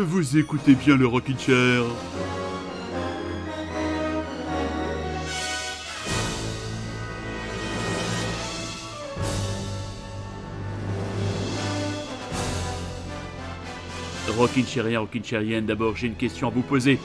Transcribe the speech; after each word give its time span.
Vous 0.00 0.36
écoutez 0.36 0.74
bien 0.74 0.96
le 0.96 1.08
Rockin' 1.08 1.36
Chair. 1.36 1.82
Rockin' 14.36 14.64
Chairien, 14.64 15.00
Rockin' 15.00 15.24
Chairienne, 15.24 15.66
d'abord 15.66 15.96
j'ai 15.96 16.06
une 16.06 16.14
question 16.14 16.46
à 16.46 16.50
vous 16.50 16.62
poser. 16.62 17.00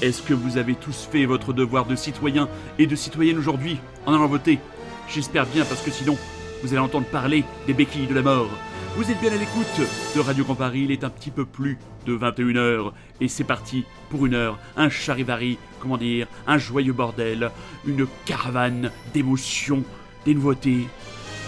Est-ce 0.00 0.22
que 0.22 0.32
vous 0.32 0.56
avez 0.56 0.74
tous 0.74 1.06
fait 1.12 1.26
votre 1.26 1.52
devoir 1.52 1.84
de 1.84 1.96
citoyen 1.96 2.48
et 2.78 2.86
de 2.86 2.96
citoyenne 2.96 3.36
aujourd'hui 3.36 3.76
en 4.06 4.14
allant 4.14 4.26
voter? 4.26 4.58
J'espère 5.06 5.44
bien 5.44 5.66
parce 5.66 5.82
que 5.82 5.90
sinon 5.90 6.16
vous 6.62 6.68
allez 6.70 6.78
entendre 6.78 7.06
parler 7.06 7.44
des 7.66 7.74
béquilles 7.74 8.06
de 8.06 8.14
la 8.14 8.22
mort. 8.22 8.48
Vous 8.94 9.10
êtes 9.10 9.20
bien 9.20 9.32
à 9.32 9.36
l'écoute 9.36 9.66
de 10.14 10.20
Radio 10.20 10.44
Grand 10.44 10.54
Paris, 10.54 10.82
il 10.84 10.90
est 10.90 11.02
un 11.02 11.08
petit 11.08 11.30
peu 11.30 11.46
plus 11.46 11.78
de 12.04 12.14
21h 12.14 12.92
et 13.22 13.28
c'est 13.28 13.42
parti 13.42 13.84
pour 14.10 14.26
une 14.26 14.34
heure, 14.34 14.58
un 14.76 14.90
charivari, 14.90 15.56
comment 15.80 15.96
dire, 15.96 16.26
un 16.46 16.58
joyeux 16.58 16.92
bordel, 16.92 17.50
une 17.86 18.06
caravane 18.26 18.90
d'émotions, 19.14 19.82
des 20.26 20.34
nouveautés, 20.34 20.86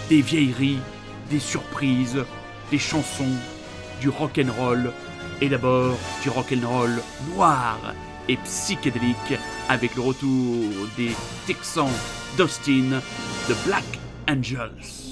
des 0.09 0.23
vieilleries, 0.23 0.79
des 1.31 1.39
surprises, 1.39 2.25
des 2.71 2.79
chansons, 2.79 3.37
du 4.01 4.09
rock'n'roll 4.09 4.91
et 5.43 5.51
d'abord 5.51 5.99
du 6.23 6.31
rock'n'roll 6.31 7.03
noir 7.35 7.79
et 8.27 8.39
psychédélique 8.39 9.39
avec 9.69 9.95
le 9.97 10.01
retour 10.01 10.89
des 10.97 11.13
Texans 11.47 11.93
d'Austin, 12.39 13.03
The 13.49 13.67
Black 13.67 13.85
Angels. 14.31 15.04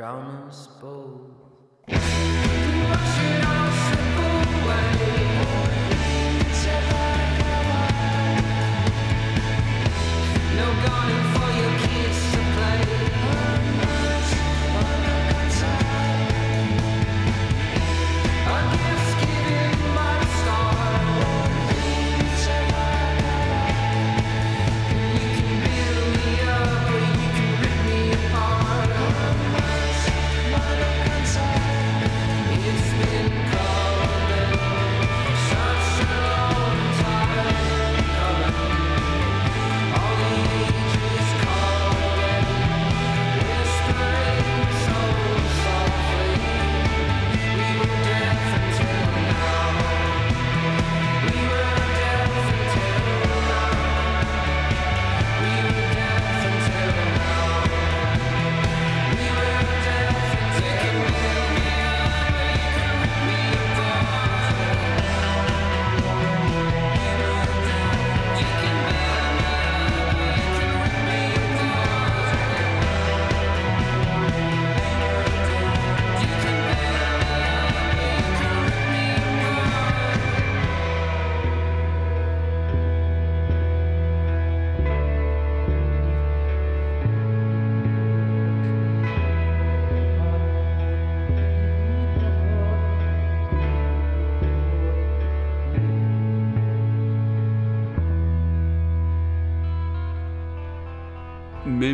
Drum 0.00 0.29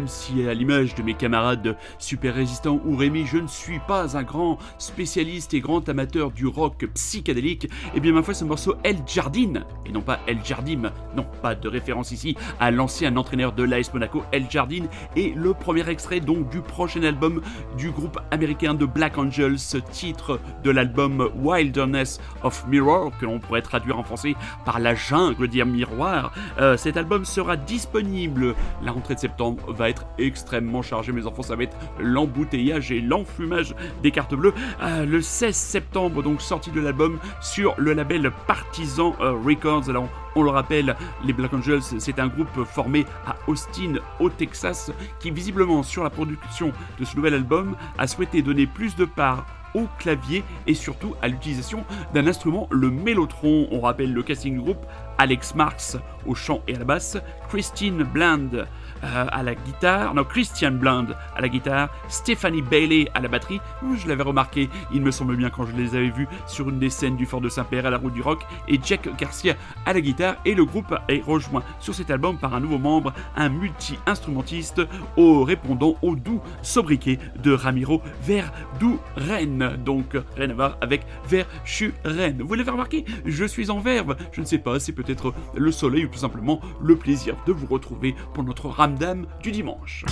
si 0.07 0.47
à 0.49 0.55
l'image 0.55 0.95
de 0.95 1.03
mes 1.03 1.15
camarades 1.15 1.77
super 1.99 2.35
résistants 2.35 2.81
ou 2.85 2.97
Rémi, 2.97 3.27
je 3.27 3.39
ne 3.39 3.47
suis 3.47 3.79
pas 3.81 4.17
un 4.17 4.23
grand 4.23 4.59
spécialiste 4.79 5.55
et 5.55 5.61
grand 5.61 5.89
amateur 5.89 6.31
du 6.31 6.47
rock 6.47 6.87
psychédélique, 6.95 7.69
et 7.95 8.01
bien 8.01 8.13
ma 8.13 8.23
foi 8.23 8.35
ce 8.35 8.45
morceau 8.45 8.77
El 8.83 8.97
Jardine, 9.07 9.65
et 9.85 9.93
non 9.93 10.01
pas 10.01 10.21
El 10.27 10.45
Jardim, 10.45 10.91
non 11.17 11.27
pas 11.43 11.55
de 11.55 11.69
référence 11.69 12.11
ici 12.11 12.37
à 12.61 12.71
l'ancien 12.71 13.17
entraîneur 13.17 13.53
de 13.53 13.63
l'AS 13.63 13.93
Monaco, 13.93 14.23
El 14.33 14.51
Jardine, 14.51 14.89
est 15.17 15.35
le 15.35 15.55
premier 15.55 15.89
extrait 15.89 16.21
donc 16.21 16.49
du 16.51 16.61
prochain 16.61 17.03
album 17.03 17.41
du 17.77 17.91
groupe 17.91 18.19
américain 18.31 18.75
de 18.75 18.87
Black 18.87 19.19
Angels, 19.19 19.81
titre 19.91 20.41
de 20.63 20.71
l'album 20.71 21.31
Wilderness 21.37 22.21
of 22.43 22.67
Mirror, 22.69 23.13
que 23.19 23.25
l'on 23.25 23.39
pourrait 23.39 23.63
traduire 23.63 23.99
en 23.99 24.03
français 24.03 24.35
par 24.65 24.79
la 24.79 24.95
jungle 24.95 25.49
dire 25.49 25.67
miroir. 25.67 26.33
Euh, 26.61 26.77
cet 26.77 26.97
album 26.97 27.25
sera 27.25 27.57
disponible. 27.57 28.55
La 28.83 28.93
rentrée 28.93 29.15
de 29.15 29.21
septembre 29.21 29.73
va 29.73 29.89
être 29.89 29.96
extrêmement 30.19 30.83
chargée, 30.83 31.13
mes 31.13 31.27
enfants, 31.27 31.43
ça 31.43 31.57
va 31.57 31.65
être 31.65 31.77
l'embouteillage 31.99 32.93
et 32.93 33.01
l'enfumage 33.01 33.75
des 34.03 34.11
cartes 34.11 34.35
bleues. 34.35 34.55
Euh, 34.83 35.05
le 35.05 35.21
16 35.21 35.55
septembre, 35.55 36.23
donc 36.23 36.41
sortie 36.41 36.71
de 36.71 36.81
l'album 36.81 37.19
sur 37.41 37.75
le 37.79 37.93
label 37.93 38.31
Partisan 38.47 39.15
euh, 39.21 39.33
Records. 39.33 39.89
Alors, 39.89 40.09
on 40.35 40.43
le 40.43 40.51
rappelle, 40.51 40.97
les 41.25 41.33
Black 41.33 41.55
Angels, 41.55 41.83
c'est 41.99 42.19
un 42.19 42.29
groupe 42.29 42.65
formé 42.65 43.07
à 43.27 43.37
Austin, 43.47 43.95
au 44.21 44.29
Texas, 44.29 44.91
qui 45.19 45.31
visiblement 45.31 45.83
sur 45.83 46.05
la 46.05 46.11
production 46.11 46.73
de 46.99 47.05
ce 47.05 47.17
nouvel 47.17 47.35
album 47.35 47.77
a 47.99 48.07
souhaité 48.07 48.43
donner 48.43 48.67
plus 48.67 48.97
de 48.97 49.05
part 49.05 49.47
au 49.75 49.87
clavier 49.99 50.43
et 50.67 50.75
surtout 50.75 51.15
à 51.23 51.29
l'utilisation 51.29 51.85
d'un 52.15 52.27
instrument, 52.27 52.67
le 52.71 52.91
mélotron. 52.91 53.69
On 53.71 53.81
rappelle 53.81 54.13
le 54.13 54.23
casting 54.23 54.57
groupe 54.57 54.85
Alex 55.19 55.55
Marks 55.55 55.97
au 56.27 56.35
chant 56.35 56.63
et 56.67 56.75
à 56.75 56.79
la 56.79 56.85
basse, 56.85 57.19
Christine 57.49 58.03
Bland 58.03 58.67
euh, 59.05 59.27
à 59.31 59.43
la 59.43 59.55
guitare, 59.55 60.15
non 60.15 60.25
Christian 60.25 60.73
Bland 60.73 61.07
à 61.35 61.41
la 61.41 61.49
guitare, 61.49 61.89
Stephanie 62.09 62.63
Bailey 62.63 63.09
à 63.15 63.21
la 63.21 63.29
batterie. 63.29 63.61
Je 63.97 64.09
l'avais 64.09 64.23
remarqué, 64.23 64.69
il 64.93 65.03
me 65.03 65.11
semble 65.11 65.37
bien 65.37 65.51
quand 65.51 65.67
je 65.67 65.77
les 65.77 65.95
avais 65.95 66.11
vus 66.11 66.29
sur 66.47 66.69
une 66.69 66.79
des 66.79 66.91
scènes 66.91 67.17
du 67.17 67.27
Fort 67.27 67.41
de 67.41 67.49
Saint-Père 67.49 67.87
à 67.87 67.91
la 67.91 67.99
route 67.99 68.13
du 68.13 68.23
rock, 68.23 68.45
et 68.69 68.79
Jack 68.83 69.09
Garcia 69.17 69.55
à 69.85 69.93
la 69.93 70.01
guitare. 70.01 70.37
Et 70.45 70.55
le 70.55 70.65
groupe 70.65 70.95
est 71.09 71.23
rejoint 71.25 71.63
sur 71.81 71.95
cet 71.95 72.11
album 72.11 72.39
par 72.39 72.55
un 72.55 72.61
nouveau 72.61 72.79
membre, 72.79 73.13
un 73.37 73.49
multi-instrumentiste 73.49 74.83
au 75.17 75.45
répondant 75.45 75.97
au 76.03 76.17
doux 76.17 76.41
sobriquet 76.63 77.19
de 77.43 77.53
Ramiro 77.53 78.03
Verduren. 78.23 79.77
Donc 79.85 80.17
rien 80.37 80.51
à 80.51 80.55
voir 80.55 80.77
avec 80.81 81.07
Verschuren. 81.29 82.43
Vous 82.43 82.55
l'avez 82.55 82.71
remarqué, 82.71 83.05
je 83.25 83.45
suis 83.45 83.71
en 83.71 83.81
verve. 83.81 84.17
Je 84.33 84.41
ne 84.41 84.47
sais 84.47 84.59
pas, 84.59 84.79
c'est 84.81 84.93
peut-être 84.93 85.35
le 85.55 85.73
soleil 85.73 86.05
ou 86.05 86.09
tout 86.09 86.19
simplement 86.19 86.61
le 86.83 86.97
plaisir 86.97 87.37
de 87.47 87.53
vous 87.53 87.67
retrouver 87.67 88.15
pour 88.35 88.45
notre 88.45 88.69
ramdam 88.87 89.27
du 89.43 89.51
dimanche. 89.51 90.05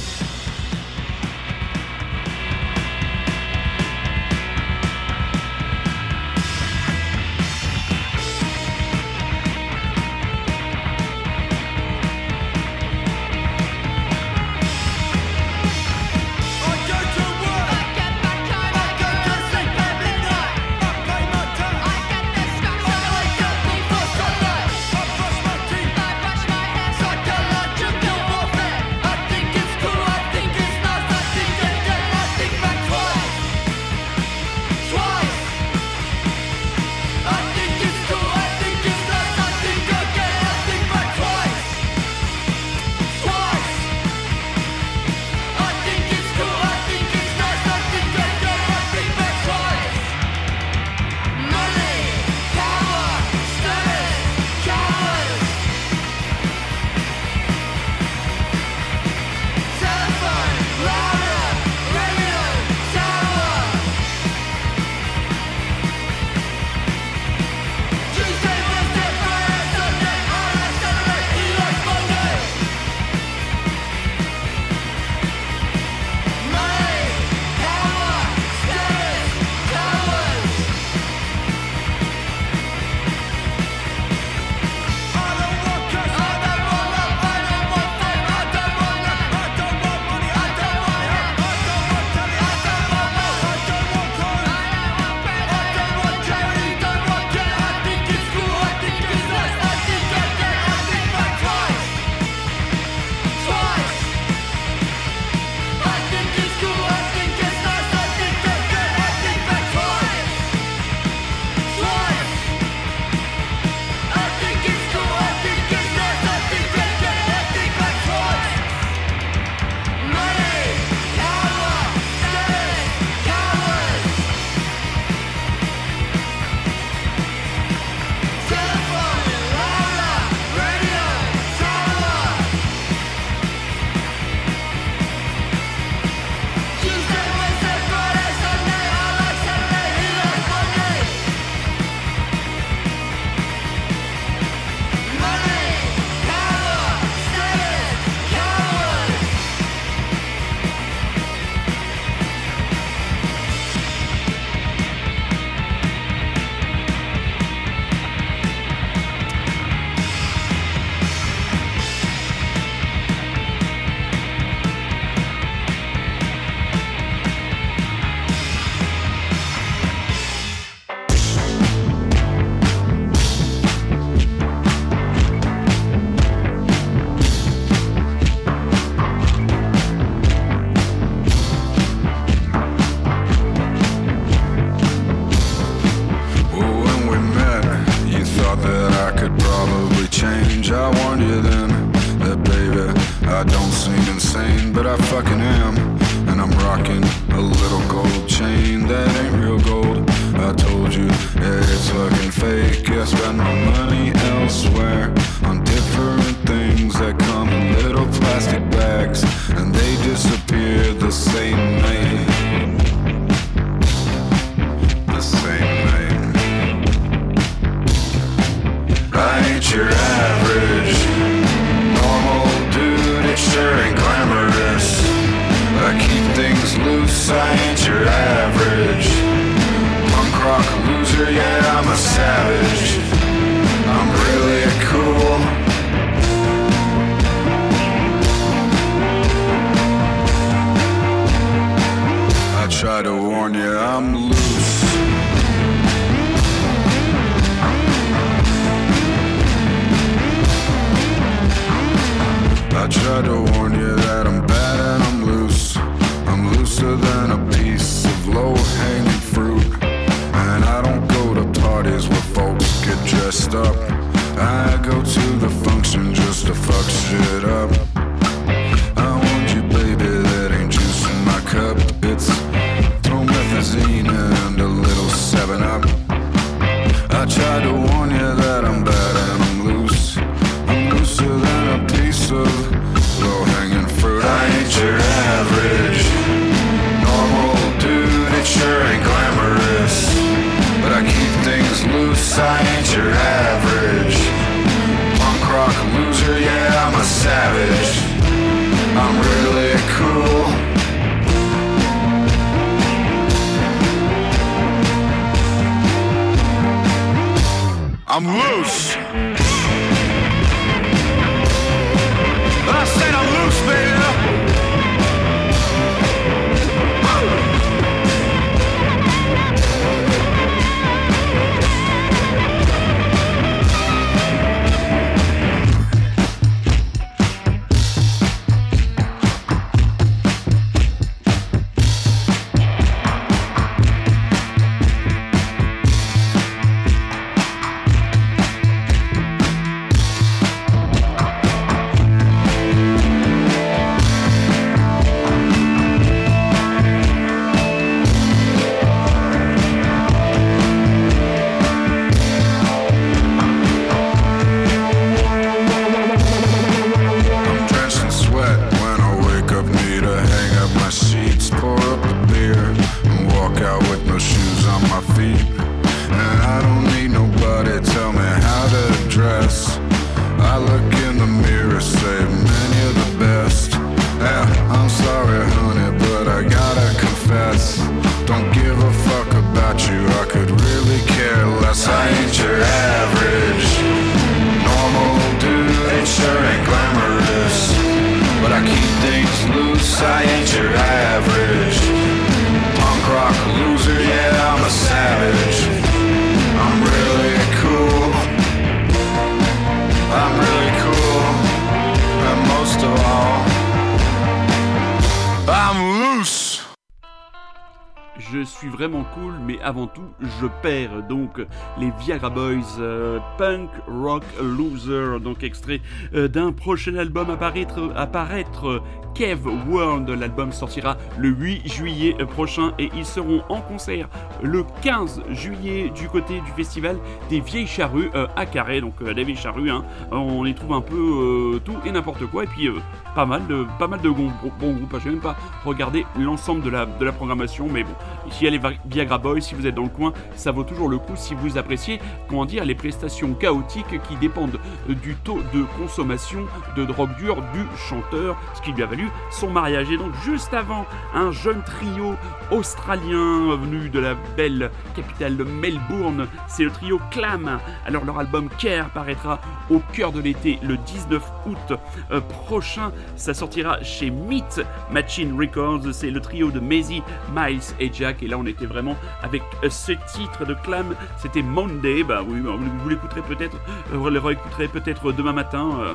Suis 408.55 408.69
vraiment 408.69 409.05
cool, 409.15 409.35
mais 409.47 409.61
avant 409.63 409.87
tout, 409.87 410.09
je 410.21 410.47
perds. 410.63 411.03
Donc, 411.09 411.41
les 411.79 411.93
Viagra 412.01 412.31
Boys, 412.31 412.79
euh, 412.79 413.19
Punk 413.37 413.71
Rock 413.87 414.25
Loser, 414.41 415.21
donc 415.21 415.43
extrait 415.43 415.81
euh, 416.15 416.29
d'un 416.29 416.53
prochain 416.53 416.97
album 416.97 417.31
apparaître, 417.31 417.93
apparaître 417.97 418.83
Kev 419.15 419.47
World. 419.69 420.09
L'album 420.11 420.53
sortira 420.53 420.97
le 421.19 421.29
8 421.29 421.69
juillet 421.73 422.17
prochain 422.31 422.73
et 422.79 422.91
ils 422.97 423.07
seront 423.07 423.43
en 423.49 423.61
concert 423.61 424.09
le 424.43 424.65
15 424.83 425.23
juillet 425.31 425.91
du 425.95 426.09
côté 426.09 426.41
du 426.41 426.51
festival 426.57 426.99
des 427.31 427.41
Vieilles 427.41 427.67
Charrues 427.67 428.11
euh, 428.15 428.27
à 428.37 428.47
Carré. 428.47 428.81
Donc, 428.81 428.95
euh, 429.03 429.13
les 429.13 429.25
Vieilles 429.25 429.37
Charrues, 429.37 429.71
hein, 429.71 429.85
on 430.11 430.45
y 430.45 430.55
trouve 430.55 430.73
un 430.75 430.81
peu 430.81 430.97
euh, 430.97 431.61
tout 431.65 431.77
et 431.87 431.93
n'importe 431.93 432.27
quoi. 432.27 432.45
Et 432.45 432.47
puis, 432.47 432.69
pas 433.15 433.27
mal 433.27 433.47
de, 433.47 433.67
pas 433.79 433.87
mal 433.89 434.01
de 434.01 434.09
bons, 434.09 434.33
bons 434.59 434.73
groupes. 434.73 434.97
Je 434.99 435.05
vais 435.05 435.11
même 435.11 435.21
pas 435.21 435.37
regarder 435.65 436.05
l'ensemble 436.19 436.63
de 436.63 436.71
la, 436.71 437.13
programmation, 437.13 437.69
mais 437.71 437.85
bon, 437.85 437.95
a 438.29 438.51
les 438.51 438.59
Va- 438.59 438.71
Viagra 438.87 439.19
Boys. 439.19 439.41
Si 439.41 439.55
vous 439.55 439.67
êtes 439.67 439.75
dans 439.75 439.83
le 439.83 439.89
coin, 439.89 440.13
ça 440.35 440.51
vaut 440.51 440.65
toujours 440.65 440.89
le 440.89 440.99
coup 440.99 441.13
si 441.15 441.35
vous 441.35 441.59
appréciez, 441.59 442.01
comment 442.29 442.45
dire, 442.45 442.65
les 442.65 442.75
prestations 442.75 443.35
chaotiques 443.35 444.01
qui 444.09 444.17
dépendent 444.17 444.59
du 444.89 445.15
taux 445.17 445.41
de 445.53 445.65
consommation 445.79 446.41
de 446.77 446.85
drogue 446.85 447.15
dure 447.19 447.37
du 447.37 447.65
chanteur, 447.89 448.37
ce 448.55 448.63
qui 448.63 448.73
lui 448.73 448.83
a 448.83 448.87
valu 448.87 449.04
son 449.31 449.51
mariage. 449.51 449.91
Et 449.91 449.97
donc, 449.97 450.13
juste 450.25 450.55
avant, 450.55 450.87
un 451.15 451.31
jeune 451.31 451.63
trio 451.63 452.15
australien 452.51 453.57
venu 453.57 453.89
de 453.89 453.99
la 453.99 454.15
belle 454.37 454.71
capitale 454.95 455.37
de 455.37 455.45
Melbourne, 455.45 456.27
c'est 456.49 456.65
le 456.65 456.71
trio 456.71 457.01
Clam. 457.11 457.59
Alors, 457.87 458.05
leur 458.05 458.19
album 458.19 458.49
Care 458.59 458.91
paraîtra 458.91 459.41
au 459.71 459.81
cœur 459.93 460.13
de 460.13 460.21
l'été 460.21 460.59
le 460.63 460.77
19 460.77 461.23
août 461.47 461.79
euh, 462.11 462.21
prochain. 462.21 462.93
Ça 463.17 463.35
sortira 463.35 463.83
chez 463.83 464.11
Meat 464.11 464.61
Machine 464.91 465.39
Records. 465.39 465.93
C'est 465.93 466.11
le 466.11 466.21
trio 466.21 466.51
de 466.51 466.61
Maisie, 466.61 467.03
Miles 467.35 467.63
et 467.81 467.91
Jack. 467.93 468.23
Et 468.23 468.29
là, 468.29 468.39
on 468.39 468.47
était 468.47 468.67
vraiment 468.67 468.97
avec 469.23 469.43
euh, 469.63 469.71
ce 469.71 469.93
titre 469.93 470.45
de 470.47 470.55
Clam. 470.55 470.95
C'était 471.19 471.43
Monday. 471.43 472.03
Bah 472.03 472.23
oui, 472.27 472.41
bah, 472.41 472.53
vous, 472.83 472.89
l'écouterez 472.89 473.23
peut-être, 473.23 473.57
euh, 473.93 473.97
vous 473.97 474.09
le 474.09 474.21
peut-être 474.69 475.13
demain 475.13 475.33
matin. 475.33 475.95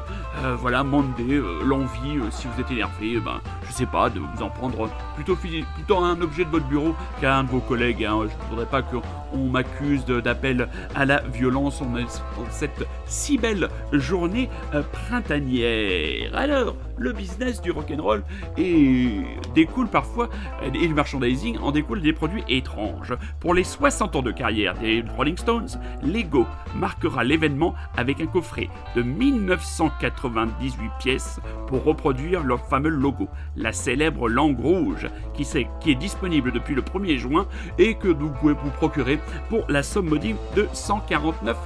Voilà, 0.60 0.84
Monday, 0.84 1.42
l'envie, 1.66 2.20
si 2.32 2.48
vous 2.48 2.62
êtes 2.62 2.72
énervé, 2.72 3.20
ben, 3.20 3.42
je 3.68 3.74
sais 3.74 3.86
pas, 3.86 4.10
de 4.10 4.20
vous 4.20 4.44
en 4.44 4.50
prendre 4.50 4.90
plutôt 5.16 5.36
un 5.98 6.22
objet 6.22 6.46
de 6.50 6.54
votre 6.58 6.68
bureau 6.68 6.96
qu'à 7.22 7.38
un 7.38 7.44
de 7.44 7.50
vos 7.50 7.60
collègues. 7.60 8.04
hein. 8.06 8.28
Je 8.28 8.44
ne 8.46 8.50
voudrais 8.50 8.66
pas 8.66 8.82
qu'on 8.82 9.38
m'accuse 9.38 10.06
d'appel 10.06 10.68
à 10.96 11.06
la 11.06 11.22
violence 11.22 11.82
en, 11.82 11.86
en 11.96 12.08
cette 12.50 12.86
si 13.06 13.38
belle 13.38 13.70
journée 13.92 14.50
euh, 14.74 14.82
printanière. 14.92 16.32
Alors, 16.36 16.76
le 17.00 17.14
business 17.14 17.62
du 17.62 17.72
rock'n'roll 17.72 18.24
et 18.58 19.22
découle 19.56 19.88
parfois, 19.88 20.30
et 20.62 20.88
le 20.88 20.94
merchandising 20.94 21.58
en 21.60 21.72
découle 21.72 22.02
des 22.02 22.14
produits 22.14 22.44
étranges. 22.48 23.16
Pour 23.40 23.54
les 23.54 23.64
60 23.64 24.16
ans 24.18 24.22
de 24.22 24.32
carrière 24.32 24.76
des 24.76 25.04
Rolling 25.18 25.38
Stones, 25.38 25.70
Lego 26.04 26.46
marquera 26.76 27.24
l'événement 27.24 27.74
avec 27.98 28.22
un 28.22 28.28
coffret 28.28 28.70
de 28.96 29.02
1998 29.02 30.92
pièces 31.00 31.40
pour 31.68 31.84
reproduire 31.84 32.44
leur 32.44 32.66
fameux 32.68 32.90
logo, 32.90 33.28
la 33.56 33.72
célèbre 33.72 34.30
langue 34.30 34.60
rouge, 34.60 35.08
qui 35.34 35.92
est 35.92 35.96
disponible 35.96 36.52
depuis 36.52 36.76
le 36.76 36.82
1er 36.82 37.18
juin 37.18 37.48
et 37.78 37.96
que 37.96 38.10
vous 38.10 38.30
pouvez 38.30 38.54
vous 38.54 38.72
procurer 38.72 39.20
pour 39.50 39.66
la 39.70 39.84
somme 39.84 40.10
modique 40.10 40.36
de 40.56 40.68
149 40.74 41.58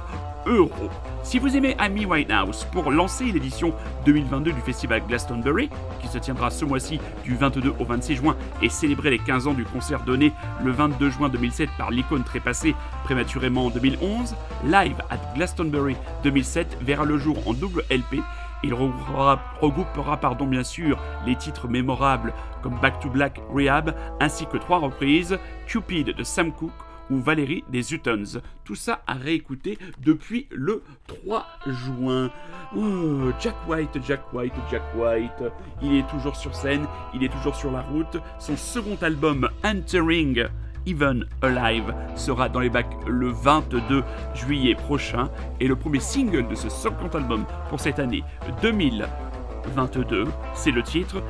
Si 1.22 1.38
vous 1.38 1.56
aimez 1.56 1.74
Amy 1.78 2.04
Winehouse, 2.04 2.66
pour 2.70 2.90
lancer 2.90 3.24
l'édition 3.24 3.72
2022 4.04 4.52
du 4.52 4.60
festival 4.60 5.02
Glastonbury, 5.06 5.70
qui 6.00 6.08
se 6.08 6.18
tiendra 6.18 6.50
ce 6.50 6.64
mois-ci 6.64 7.00
du 7.24 7.34
22 7.34 7.74
au 7.78 7.84
26 7.84 8.16
juin 8.16 8.36
et 8.60 8.68
célébrer 8.68 9.10
les 9.10 9.18
15 9.18 9.46
ans 9.46 9.54
du 9.54 9.64
concert 9.64 10.04
donné 10.04 10.32
le 10.62 10.70
22 10.70 11.10
juin 11.10 11.28
2007 11.30 11.70
par 11.78 11.90
l'icône 11.90 12.24
trépassée 12.24 12.74
prématurément 13.04 13.66
en 13.66 13.70
2011, 13.70 14.34
Live 14.66 14.96
at 15.10 15.34
Glastonbury 15.34 15.96
2007 16.22 16.78
verra 16.82 17.04
le 17.04 17.16
jour 17.16 17.36
en 17.46 17.54
double 17.54 17.82
LP 17.90 18.22
il 18.64 18.72
regroupera, 18.72 19.40
regroupera, 19.60 20.16
pardon, 20.16 20.46
bien 20.46 20.64
sûr 20.64 20.98
les 21.26 21.36
titres 21.36 21.68
mémorables 21.68 22.32
comme 22.62 22.78
Back 22.80 22.98
to 23.00 23.10
Black 23.10 23.38
Rehab 23.52 23.94
ainsi 24.20 24.46
que 24.46 24.56
trois 24.56 24.78
reprises 24.78 25.38
Cupid 25.66 26.16
de 26.16 26.22
Sam 26.24 26.50
Cooke 26.50 26.72
ou 27.10 27.18
Valérie 27.18 27.64
des 27.68 27.94
Utons. 27.94 28.40
Tout 28.64 28.74
ça 28.74 29.02
à 29.06 29.14
réécouter 29.14 29.78
depuis 30.00 30.46
le 30.50 30.82
3 31.06 31.46
juin. 31.66 32.30
Oh, 32.76 33.30
Jack 33.40 33.56
White, 33.68 33.98
Jack 34.06 34.32
White, 34.32 34.54
Jack 34.70 34.82
White. 34.96 35.52
Il 35.82 35.96
est 35.96 36.08
toujours 36.08 36.36
sur 36.36 36.54
scène, 36.54 36.86
il 37.14 37.22
est 37.22 37.32
toujours 37.32 37.54
sur 37.54 37.70
la 37.70 37.82
route. 37.82 38.16
Son 38.38 38.56
second 38.56 38.98
album, 39.02 39.48
Entering 39.64 40.44
Even 40.86 41.24
Alive 41.42 41.94
sera 42.14 42.48
dans 42.48 42.60
les 42.60 42.68
bacs 42.68 42.86
le 43.06 43.30
22 43.30 44.02
juillet 44.34 44.74
prochain 44.74 45.30
et 45.60 45.66
le 45.66 45.76
premier 45.76 46.00
single 46.00 46.46
de 46.48 46.54
ce 46.54 46.68
second 46.68 47.08
album 47.08 47.46
pour 47.70 47.80
cette 47.80 47.98
année 47.98 48.22
2022, 48.60 50.24
c'est 50.54 50.70
le 50.70 50.82
titre 50.82 51.22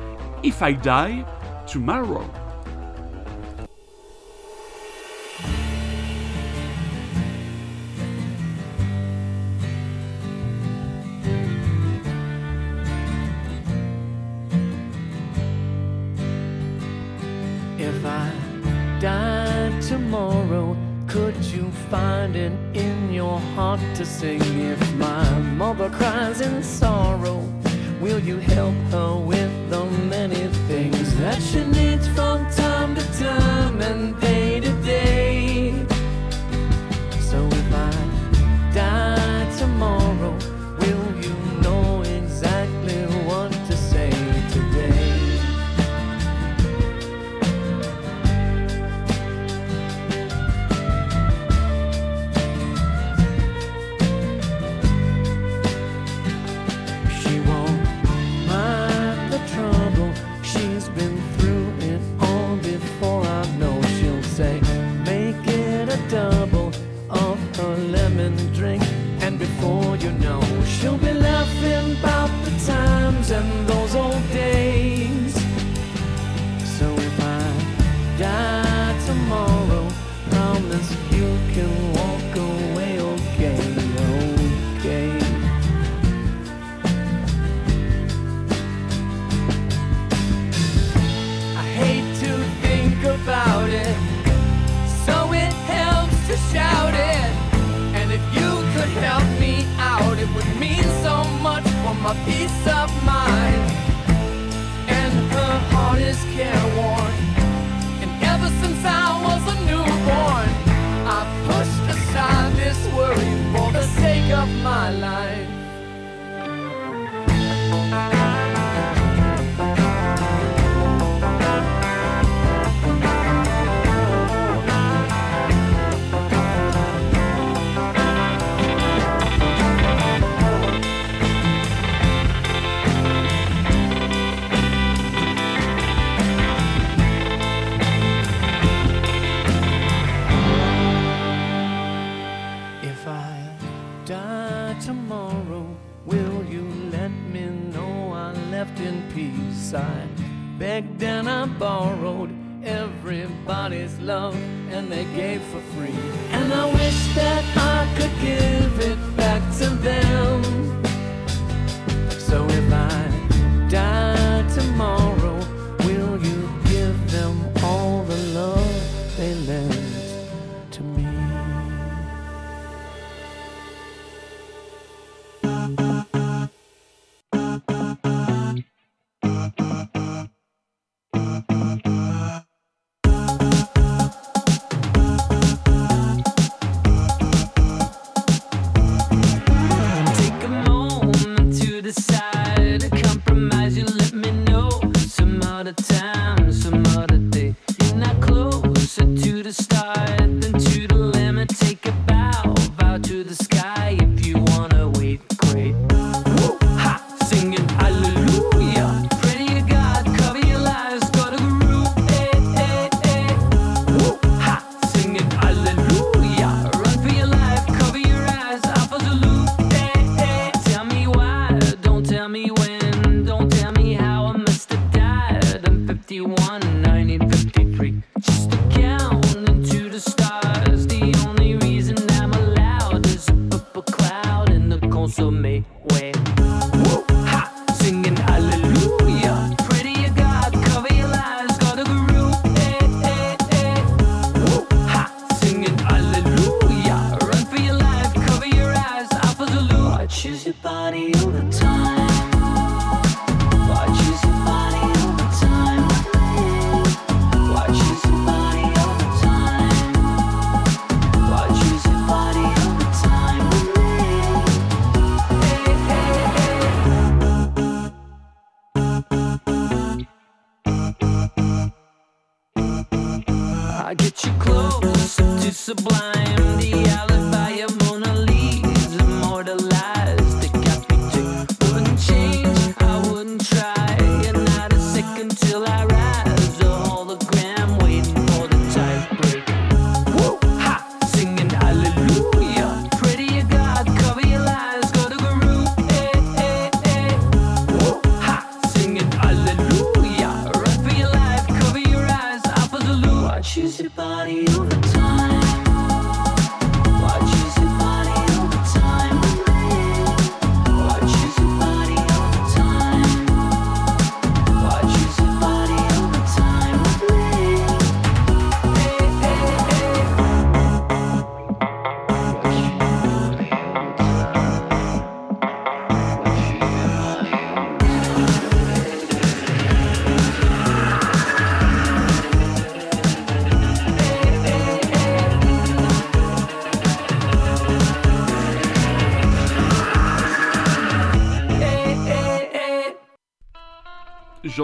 If 0.43 0.61
I 0.61 0.75
Die 0.75 1.23
Tomorrow. 1.71 2.44
I 18.05 18.31
died 18.99 19.81
tomorrow, 19.81 20.77
could 21.07 21.35
you 21.45 21.71
find 21.89 22.35
it 22.35 22.53
in 22.75 23.11
your 23.11 23.39
heart 23.39 23.79
to 23.95 24.05
sing? 24.05 24.41
If 24.61 24.93
my 24.93 25.27
mother 25.39 25.89
cries 25.89 26.41
in 26.41 26.61
sorrow, 26.61 27.39
will 27.99 28.19
you 28.19 28.37
help 28.37 28.75
her 28.91 29.15
with 29.17 29.69
the 29.69 29.85
many 29.85 30.47
things 30.67 31.17
that 31.17 31.41
she 31.41 31.63
needs 31.65 32.07
from 32.09 32.45
time 32.51 32.95
to 32.95 33.19
time 33.19 33.81
and 33.81 34.19
day 34.21 34.59
to 34.59 34.74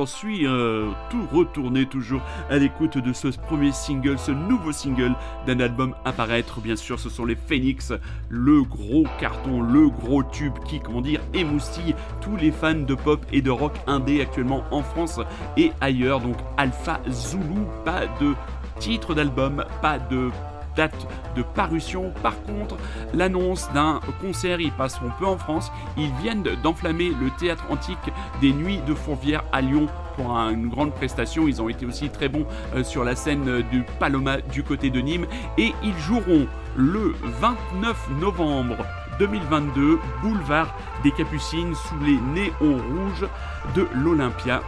J'en 0.02 0.08
suis 0.08 0.48
euh, 0.48 0.90
tout 1.12 1.28
retourné 1.32 1.86
toujours 1.86 2.22
à 2.50 2.58
l'écoute 2.58 2.98
de 2.98 3.14
ce 3.14 3.28
premier 3.28 3.72
single, 3.72 4.18
ce 4.18 4.32
nouveau 4.32 4.72
single 4.72 5.14
d'un 5.46 5.60
album 5.60 5.94
à 6.06 6.12
paraître. 6.12 6.60
Bien 6.60 6.76
sûr, 6.76 7.00
ce 7.00 7.08
sont 7.08 7.24
les 7.24 7.36
Phoenix, 7.36 7.94
le 8.28 8.64
gros 8.64 9.06
carton, 9.20 9.62
le 9.62 9.90
gros 9.90 10.24
tube 10.24 10.56
qui, 10.66 10.80
comment 10.80 11.02
dire, 11.02 11.22
émoustille 11.36 11.94
tous 12.20 12.36
les 12.36 12.50
fans 12.50 12.74
de 12.74 12.96
pop 12.96 13.24
et 13.32 13.44
de 13.44 13.52
rock 13.52 13.74
indé 13.86 14.22
actuellement 14.22 14.64
en 14.72 14.82
France 14.82 15.20
et 15.56 15.72
ailleurs. 15.82 16.20
Donc 16.20 16.38
Alpha 16.58 17.00
Zulu, 17.08 17.62
pas 17.86 18.08
de 18.20 18.34
titre 18.80 19.14
d'album, 19.14 19.64
pas 19.84 20.00
de 20.00 20.32
date 20.76 21.08
de 21.36 21.42
parution. 21.44 22.12
Par 22.24 22.42
contre, 22.44 22.78
l'annonce 23.14 23.70
d'un 23.74 24.00
concert, 24.22 24.60
ils 24.60 24.72
passeront 24.72 25.12
peu 25.20 25.26
en 25.26 25.38
France. 25.38 25.72
Ils 25.98 26.12
viennent 26.22 26.44
d'enflammer 26.64 27.10
le 27.10 27.30
théâtre 27.40 27.64
antique 27.70 27.98
des 28.42 28.54
Nuits 28.54 28.82
de 28.88 28.94
Fourvière 28.94 29.44
à 29.52 29.62
Lyon 29.62 29.88
pour 30.16 30.38
un- 30.38 30.52
une 30.52 30.70
grande 30.70 30.94
prestation. 30.94 31.48
Ils 31.48 31.62
ont 31.62 31.70
été 31.70 31.86
aussi 31.86 32.10
très 32.10 32.30
bons 32.30 32.46
euh, 32.76 32.84
sur 32.84 33.04
la 33.04 33.16
scène 33.16 33.62
du 33.72 33.84
Paloma 34.00 34.42
du 34.42 34.64
côté 34.64 34.90
de 34.90 35.00
Nîmes. 35.02 35.26
Et 35.58 35.74
ils 35.84 35.98
joueront 35.98 36.48
le 36.76 37.16
29 37.40 38.10
novembre 38.20 38.78
2022, 39.20 40.00
boulevard 40.24 40.74
des 41.04 41.12
Capucines, 41.12 41.76
sous 41.76 42.00
les 42.04 42.18
néons 42.34 42.78
rouges 42.78 43.28
de 43.76 43.88
l'Olympia. 43.94 44.62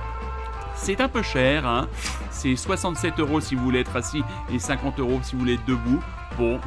C'est 0.75 0.99
un 1.01 1.07
peu 1.07 1.21
cher, 1.21 1.65
hein. 1.65 1.87
c'est 2.29 2.55
67 2.55 3.19
euros 3.19 3.39
si 3.39 3.55
vous 3.55 3.63
voulez 3.63 3.79
être 3.79 3.95
assis 3.95 4.21
et 4.51 4.59
50 4.59 4.99
euros 4.99 5.19
si 5.23 5.33
vous 5.33 5.41
voulez 5.41 5.53
être 5.53 5.65
debout. 5.65 5.99
Bon, 6.37 6.59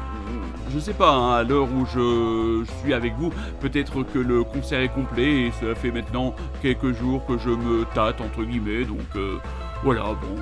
je 0.73 0.79
sais 0.79 0.93
pas, 0.93 1.11
hein, 1.11 1.35
à 1.35 1.43
l'heure 1.43 1.67
où 1.71 1.85
je, 1.85 2.63
suis 2.81 2.93
avec 2.93 3.13
vous, 3.15 3.31
peut-être 3.59 4.03
que 4.03 4.17
le 4.17 4.43
concert 4.43 4.79
est 4.79 4.89
complet 4.89 5.47
et 5.47 5.51
ça 5.51 5.75
fait 5.75 5.91
maintenant 5.91 6.33
quelques 6.61 6.93
jours 6.93 7.25
que 7.25 7.37
je 7.37 7.49
me 7.49 7.83
tâte, 7.93 8.21
entre 8.21 8.43
guillemets, 8.43 8.85
donc 8.85 9.01
euh, 9.17 9.37
voilà, 9.83 10.03
bon. 10.03 10.41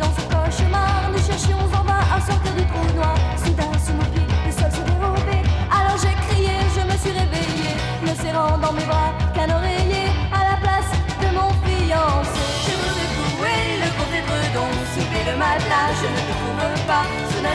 Dans 0.00 0.12
ce 0.12 0.22
cauchemar, 0.28 0.90
pas. 16.90 17.04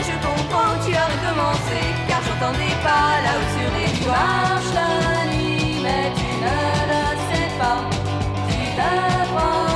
Je 0.08 0.16
comprends 0.26 0.74
tu 0.84 0.92
as 0.94 1.08
recommencé, 1.14 1.78
car 2.08 2.20
j'entendais 2.26 2.76
pas 2.86 3.08
là-haut 3.24 3.48
sur 3.56 3.68
les. 3.76 3.90
Marche 4.06 4.72
la 4.78 4.90
nuit, 5.32 5.80
mais 5.84 6.06
tu 6.18 6.30
ne 6.44 6.58
le 6.92 7.02
sais 7.28 7.50
pas. 7.60 7.78
Tu 8.48 8.58
te 8.78 8.90
promènes 9.32 9.75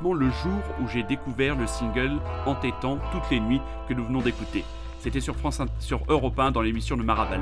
le 0.00 0.30
jour 0.30 0.60
où 0.80 0.88
j'ai 0.88 1.02
découvert 1.02 1.56
le 1.56 1.66
single 1.66 2.18
Entêtant 2.46 2.98
toutes 3.12 3.30
les 3.30 3.40
nuits 3.40 3.60
que 3.88 3.94
nous 3.94 4.04
venons 4.04 4.20
d'écouter. 4.20 4.64
C'était 4.98 5.20
sur 5.20 5.36
France 5.36 5.60
sur 5.80 6.00
Europe 6.08 6.38
1 6.38 6.52
dans 6.52 6.60
l'émission 6.62 6.96
de 6.96 7.02
Maraval. 7.02 7.40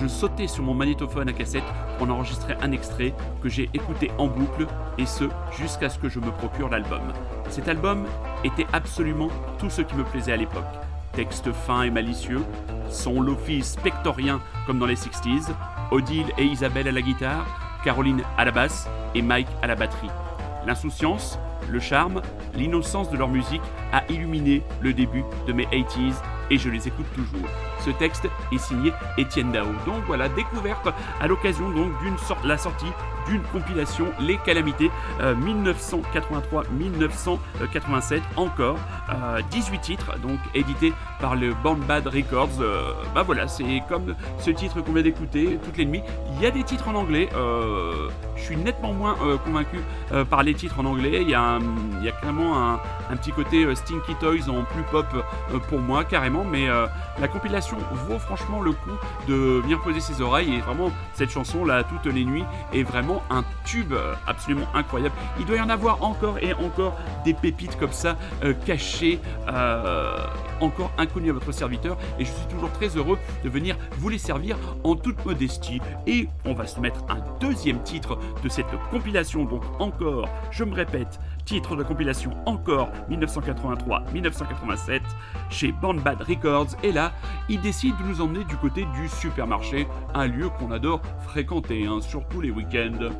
Je 0.00 0.06
sautais 0.06 0.46
sur 0.46 0.64
mon 0.64 0.74
magnétophone 0.74 1.28
à 1.28 1.32
cassette 1.32 1.64
pour 1.98 2.06
en 2.06 2.10
enregistrer 2.10 2.56
un 2.62 2.72
extrait 2.72 3.14
que 3.42 3.48
j'ai 3.48 3.68
écouté 3.74 4.10
en 4.18 4.28
boucle 4.28 4.66
et 4.98 5.06
ce 5.06 5.24
jusqu'à 5.58 5.90
ce 5.90 5.98
que 5.98 6.08
je 6.08 6.20
me 6.20 6.30
procure 6.30 6.70
l'album. 6.70 7.12
Cet 7.50 7.68
album 7.68 8.04
était 8.44 8.66
absolument 8.72 9.28
tout 9.58 9.68
ce 9.68 9.82
qui 9.82 9.94
me 9.94 10.04
plaisait 10.04 10.32
à 10.32 10.36
l'époque. 10.36 10.64
Texte 11.12 11.52
fin 11.52 11.82
et 11.82 11.90
malicieux, 11.90 12.42
son 12.88 13.20
lofi 13.20 13.62
spectorien 13.62 14.40
comme 14.66 14.78
dans 14.78 14.86
les 14.86 14.96
60s, 14.96 15.50
Odile 15.90 16.32
et 16.38 16.44
Isabelle 16.44 16.88
à 16.88 16.92
la 16.92 17.02
guitare, 17.02 17.44
Caroline 17.84 18.22
à 18.38 18.46
la 18.46 18.52
basse 18.52 18.88
et 19.14 19.20
Mike 19.20 19.48
à 19.60 19.66
la 19.66 19.74
batterie. 19.74 20.08
L'insouciance, 20.66 21.38
le 21.70 21.80
charme, 21.80 22.22
l'innocence 22.54 23.10
de 23.10 23.16
leur 23.16 23.28
musique 23.28 23.62
a 23.92 24.04
illuminé 24.10 24.62
le 24.80 24.92
début 24.92 25.24
de 25.46 25.52
mes 25.52 25.66
80s 25.66 26.14
et 26.50 26.58
je 26.58 26.68
les 26.68 26.88
écoute 26.88 27.06
toujours. 27.14 27.48
Ce 27.84 27.90
texte 27.90 28.28
est 28.52 28.58
signé 28.58 28.92
Étienne 29.18 29.50
Dao. 29.52 29.66
Donc 29.86 30.02
voilà, 30.06 30.28
découverte 30.28 30.88
à 31.20 31.26
l'occasion 31.26 31.68
donc 31.70 31.98
d'une 32.00 32.18
sorte 32.18 32.44
la 32.44 32.58
sortie 32.58 32.92
d'une 33.28 33.42
compilation 33.42 34.06
Les 34.20 34.36
Calamités 34.38 34.90
euh, 35.20 35.36
1983-1987 35.36 38.20
encore 38.36 38.78
euh, 39.10 39.40
18 39.50 39.80
titres 39.80 40.18
donc 40.18 40.40
édités 40.54 40.92
par 41.20 41.36
le 41.36 41.52
Band 41.62 41.76
Bad 41.76 42.08
Records. 42.08 42.60
Euh, 42.60 42.92
bah 43.14 43.22
voilà, 43.22 43.46
c'est 43.48 43.82
comme 43.88 44.14
ce 44.38 44.50
titre 44.50 44.80
qu'on 44.80 44.92
vient 44.92 45.02
d'écouter 45.02 45.58
toutes 45.64 45.76
les 45.76 45.84
nuits. 45.84 46.02
Il 46.34 46.40
y 46.42 46.46
a 46.46 46.50
des 46.50 46.64
titres 46.64 46.88
en 46.88 46.94
anglais. 46.94 47.28
euh, 47.36 48.08
je 48.42 48.46
suis 48.46 48.56
nettement 48.56 48.92
moins 48.92 49.16
euh, 49.22 49.38
convaincu 49.38 49.78
euh, 50.12 50.24
par 50.24 50.42
les 50.42 50.54
titres 50.54 50.80
en 50.80 50.84
anglais. 50.84 51.22
Il 51.22 51.30
y 51.30 51.34
a, 51.34 51.58
clairement 52.20 52.78
un, 53.10 53.16
petit 53.16 53.30
côté 53.30 53.64
euh, 53.64 53.74
Stinky 53.74 54.14
Toys 54.16 54.48
en 54.48 54.64
plus 54.64 54.82
pop 54.90 55.06
euh, 55.14 55.58
pour 55.68 55.78
moi 55.78 56.04
carrément. 56.04 56.44
Mais 56.44 56.68
euh, 56.68 56.86
la 57.20 57.28
compilation 57.28 57.71
vaut 57.78 58.18
franchement 58.18 58.60
le 58.60 58.72
coup 58.72 58.90
de 59.28 59.60
venir 59.62 59.80
poser 59.80 60.00
ses 60.00 60.20
oreilles 60.20 60.54
et 60.54 60.60
vraiment 60.60 60.90
cette 61.14 61.30
chanson 61.30 61.64
là 61.64 61.82
toutes 61.84 62.12
les 62.12 62.24
nuits 62.24 62.44
est 62.72 62.82
vraiment 62.82 63.22
un 63.30 63.44
tube 63.64 63.94
absolument 64.26 64.66
incroyable. 64.74 65.14
Il 65.38 65.46
doit 65.46 65.56
y 65.56 65.60
en 65.60 65.68
avoir 65.68 66.02
encore 66.02 66.38
et 66.38 66.52
encore 66.54 66.96
des 67.24 67.34
pépites 67.34 67.78
comme 67.78 67.92
ça 67.92 68.16
euh, 68.44 68.54
cachées, 68.66 69.20
euh, 69.48 70.26
encore 70.60 70.90
inconnues 70.98 71.30
à 71.30 71.32
votre 71.34 71.52
serviteur 71.52 71.96
et 72.18 72.24
je 72.24 72.30
suis 72.30 72.46
toujours 72.46 72.70
très 72.72 72.88
heureux 72.88 73.18
de 73.44 73.48
venir 73.48 73.76
vous 73.98 74.08
les 74.08 74.18
servir 74.18 74.56
en 74.84 74.94
toute 74.94 75.24
modestie. 75.24 75.80
Et 76.06 76.28
on 76.44 76.54
va 76.54 76.66
se 76.66 76.80
mettre 76.80 77.04
un 77.08 77.18
deuxième 77.40 77.82
titre 77.82 78.18
de 78.42 78.48
cette 78.48 78.66
compilation, 78.90 79.44
donc 79.44 79.62
encore, 79.78 80.28
je 80.50 80.64
me 80.64 80.74
répète, 80.74 81.20
titre 81.44 81.76
de 81.76 81.82
compilation 81.82 82.32
encore 82.46 82.90
1983-1987 83.10 85.00
chez 85.50 85.72
Band 85.72 85.94
Bad 85.94 86.22
Records. 86.22 86.76
Et 86.82 86.92
là, 86.92 87.12
il 87.48 87.60
décide 87.60 87.96
de 87.98 88.04
nous 88.04 88.20
emmener 88.20 88.44
du 88.44 88.56
côté 88.56 88.86
du 88.94 89.08
supermarché, 89.08 89.86
un 90.14 90.26
lieu 90.26 90.48
qu'on 90.48 90.70
adore 90.70 91.02
fréquenter, 91.20 91.86
hein, 91.86 92.00
surtout 92.00 92.40
les 92.40 92.50
week-ends. 92.50 93.10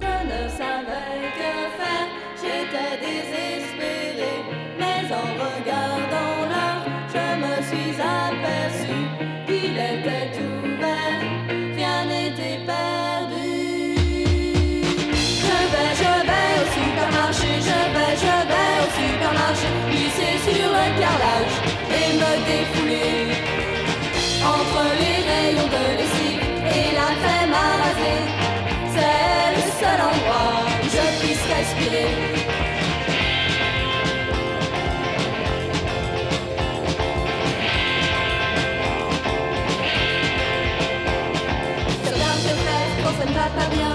Va 43.43 43.49
pas 43.61 43.69
bien. 43.75 43.95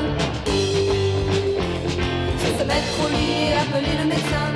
Se 2.57 2.63
mettre 2.63 2.93
au 3.03 3.09
lit 3.09 3.49
et 3.49 3.53
appeler 3.53 3.97
le 4.01 4.05
médecin. 4.09 4.46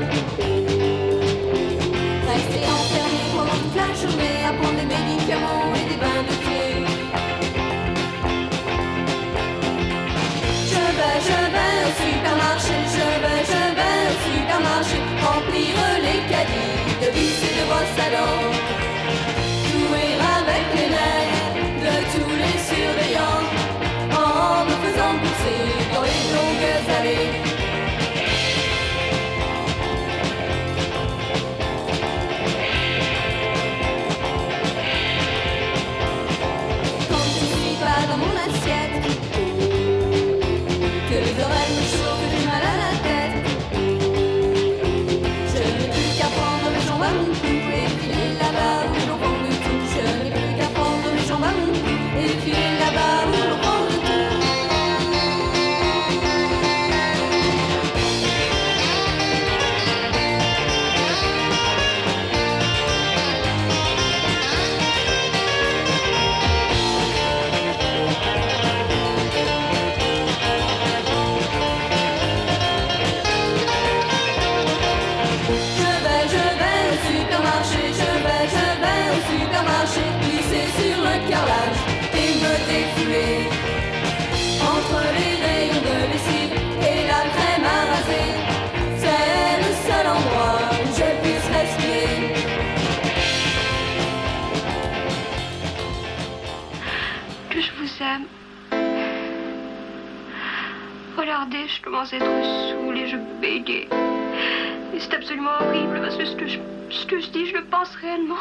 Horrible 105.47 106.01
parce 106.01 106.15
que 106.17 106.25
ce 106.25 106.35
que, 106.35 106.47
je, 106.47 106.59
je 106.89 107.29
dis, 107.31 107.47
je 107.47 107.57
le 107.57 107.63
pense 107.65 107.93
réellement. 107.95 108.37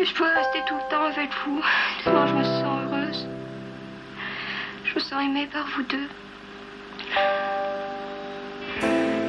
Et 0.00 0.04
je 0.04 0.14
pourrais 0.14 0.34
rester 0.34 0.60
tout 0.66 0.74
le 0.74 0.90
temps 0.90 1.04
avec 1.04 1.30
vous. 1.44 1.62
Tellement 2.02 2.26
je 2.26 2.34
me 2.34 2.44
sens 2.44 2.80
heureuse. 2.84 3.26
Je 4.84 4.94
me 4.94 5.00
sens 5.00 5.22
aimée 5.22 5.48
par 5.52 5.66
vous 5.68 5.82
deux. 5.82 6.08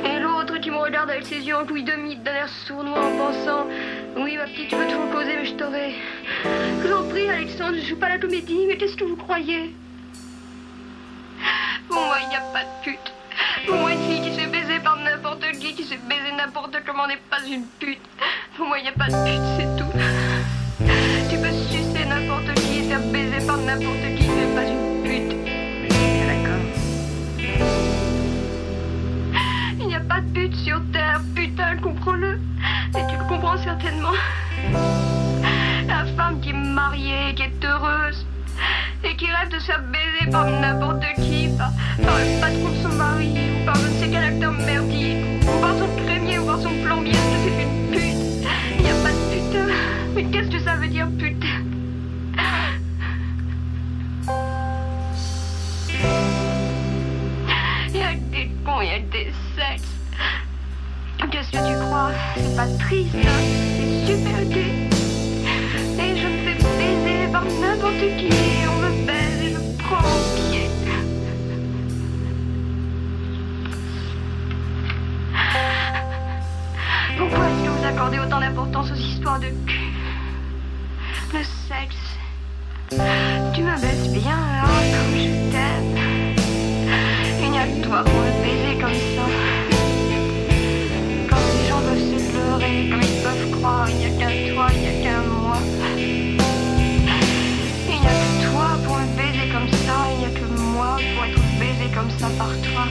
Et 0.05 0.19
l'autre 0.19 0.57
qui 0.59 0.71
me 0.71 0.77
regarde 0.77 1.09
avec 1.09 1.25
ses 1.25 1.39
yeux 1.39 1.55
en 1.55 1.65
couille 1.65 1.83
de 1.83 1.93
mythe, 1.93 2.23
d'un 2.23 2.33
air 2.33 2.49
sournois 2.49 2.99
en 2.99 3.17
pensant 3.17 3.67
Oui, 4.15 4.37
ma 4.37 4.45
petite, 4.45 4.69
tu 4.69 4.75
peux 4.75 4.85
toujours 4.85 5.11
causer, 5.11 5.35
mais 5.35 5.45
je 5.45 5.53
t'aurai. 5.53 5.95
Je 6.43 6.87
vous 6.87 6.93
en 6.93 7.09
prie, 7.09 7.29
Alexandre, 7.29 7.75
je 7.75 7.87
joue 7.89 7.97
pas 7.97 8.09
la 8.09 8.17
comédie, 8.17 8.65
mais 8.67 8.77
qu'est-ce 8.77 8.95
que 8.95 9.03
vous 9.03 9.17
croyez? 9.17 9.75
Pour 11.89 12.01
moi, 12.01 12.17
il 12.23 12.29
n'y 12.29 12.35
a 12.35 12.41
pas 12.53 12.63
de 12.63 12.83
pute. 12.83 13.12
N'importe 16.45 16.75
comment 16.85 17.07
n'est 17.07 17.21
pas 17.29 17.39
une 17.47 17.63
pute. 17.79 18.01
Pour 18.57 18.67
moi, 18.67 18.77
n'y 18.81 18.89
a 18.89 18.91
pas 18.91 19.05
de 19.05 19.15
pute, 19.23 19.41
c'est 19.55 19.77
tout. 19.77 19.91
Tu 21.29 21.37
peux 21.37 21.53
sucer 21.69 22.05
n'importe 22.05 22.53
qui 22.55 22.79
et 22.79 22.83
faire 22.83 22.99
baiser 22.99 23.47
par 23.47 23.57
n'importe 23.57 24.03
qui, 24.17 24.27
mais 24.27 24.53
pas 24.53 24.65
une 24.65 25.03
pute. 25.03 25.37
D'accord. 26.27 26.63
Il 29.79 29.87
n'y 29.87 29.95
a 29.95 30.01
pas 30.01 30.19
de 30.19 30.33
pute 30.33 30.55
sur 30.55 30.81
Terre, 30.91 31.21
putain, 31.33 31.77
comprends-le. 31.77 32.39
Et 32.89 33.07
tu 33.09 33.15
le 33.17 33.27
comprends 33.29 33.57
certainement. 33.57 34.17
La 35.87 36.05
femme 36.17 36.41
qui 36.41 36.49
est 36.49 36.53
mariée, 36.53 37.35
qui 37.35 37.43
est 37.43 37.65
heureuse, 37.65 38.25
et 39.05 39.15
qui 39.15 39.27
rêve 39.27 39.49
de 39.49 39.59
se 39.59 39.65
faire 39.65 39.81
baiser 39.83 40.29
par 40.29 40.45
n'importe 40.45 41.05
qui, 41.15 41.47
par, 41.57 41.71
par 42.03 42.17
le 42.17 42.41
patron 42.41 42.69
de 42.69 42.89
son 42.89 42.95
mari, 42.97 43.31
ou 43.31 43.65
par 43.65 43.75
je 43.75 43.87
ne 43.87 43.93
sais 43.93 44.09
quel 44.11 44.23
acteur 44.25 44.51
merdique, 44.51 45.23
ou 45.43 45.61
par 45.61 45.77
son 45.77 45.87
son 46.61 46.73
plombier, 46.83 47.13
c'est 47.13 47.63
une 47.63 47.91
pute 47.91 48.47
Il 48.79 48.85
a 48.85 48.93
pas 49.01 49.11
de 49.11 49.15
putain. 49.31 49.67
Mais 50.15 50.23
qu'est-ce 50.25 50.49
que 50.49 50.59
ça 50.59 50.75
veut 50.75 50.87
dire, 50.87 51.07
putain 51.17 51.47
Il 57.89 57.97
y 57.97 58.01
a 58.01 58.13
que 58.13 58.31
des 58.31 58.49
cons, 58.65 58.81
il 58.81 58.87
y 58.87 58.91
a 58.91 58.99
que 58.99 59.11
des 59.11 59.33
sexes. 59.55 59.93
Qu'est-ce 61.31 61.51
que 61.51 61.57
tu 61.57 61.85
crois? 61.85 62.11
C'est 62.35 62.55
pas 62.55 62.67
triste, 62.79 63.15
hein? 63.15 63.41
C'est 63.77 64.13
super 64.13 64.45
gai. 64.45 64.89
Et 65.99 66.17
je 66.17 66.27
me 66.27 66.37
fais 66.43 66.57
baiser 66.77 67.31
par 67.31 67.45
n'importe 67.45 68.17
qui. 68.17 68.29
On 68.67 68.77
me 68.81 69.05
baise 69.05 69.41
et 69.41 69.49
je 69.53 69.59
prends 69.83 70.42
Pourquoi 77.17 77.37
est-ce 77.49 77.63
que 77.63 77.69
vous 77.69 77.85
accordez 77.85 78.19
autant 78.19 78.39
d'importance 78.39 78.91
aux 78.91 78.95
histoires 78.95 79.39
de 79.39 79.47
cul 79.67 79.93
Le 81.33 81.43
sexe? 81.43 82.17
Tu 83.53 83.61
me 83.61 83.79
baises 83.79 84.09
bien, 84.11 84.35
là, 84.35 84.65
comme 84.65 85.15
je 85.17 85.29
t'aime. 85.51 85.97
Il 87.41 87.51
n'y 87.51 87.59
a 87.59 87.65
que 87.65 87.87
toi 87.87 88.03
pour 88.03 88.13
me 88.13 88.31
baiser 88.41 88.81
comme 88.81 88.99
ça. 89.15 89.25
Comme 91.29 91.45
les 91.59 91.67
gens 91.69 91.81
peuvent 91.81 91.99
se 91.99 92.17
leurrer, 92.35 92.89
comme 92.89 93.01
ils 93.01 93.21
peuvent 93.23 93.51
croire, 93.59 93.87
il 93.89 93.95
n'y 93.97 94.05
a 94.05 94.09
qu'un 94.09 94.53
toi, 94.53 94.67
il 94.73 94.79
n'y 94.79 94.87
a 94.87 95.03
qu'un 95.03 95.21
moi. 95.21 95.57
Il 97.89 97.99
n'y 97.99 98.07
a 98.07 98.09
que 98.09 98.51
toi 98.51 98.67
pour 98.85 98.97
me 98.97 99.05
baiser 99.15 99.47
comme 99.53 99.69
ça, 99.85 99.95
il 100.13 100.17
n'y 100.19 100.25
a 100.25 100.29
que 100.29 100.45
moi 100.61 100.97
pour 101.15 101.25
être 101.25 101.41
baisé 101.59 101.89
comme 101.93 102.11
ça 102.19 102.27
par 102.37 102.49
toi. 102.49 102.85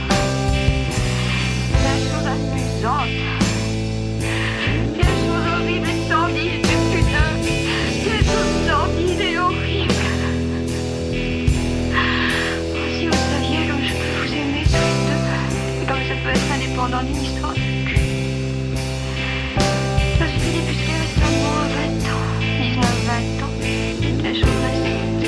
La 1.85 1.95
chose 1.99 2.27
amusante. 2.27 3.32
De 16.88 16.97
cul. 17.87 18.01
Je 20.18 20.27
suis 20.27 20.51
députée 20.51 20.97
récemment 20.99 21.57
à 21.59 21.66
20 21.79 22.11
ans, 22.11 22.27
19-20 22.61 23.45
ans, 23.45 23.55
la 24.25 24.33
chose 24.35 24.61
récente. 24.66 25.23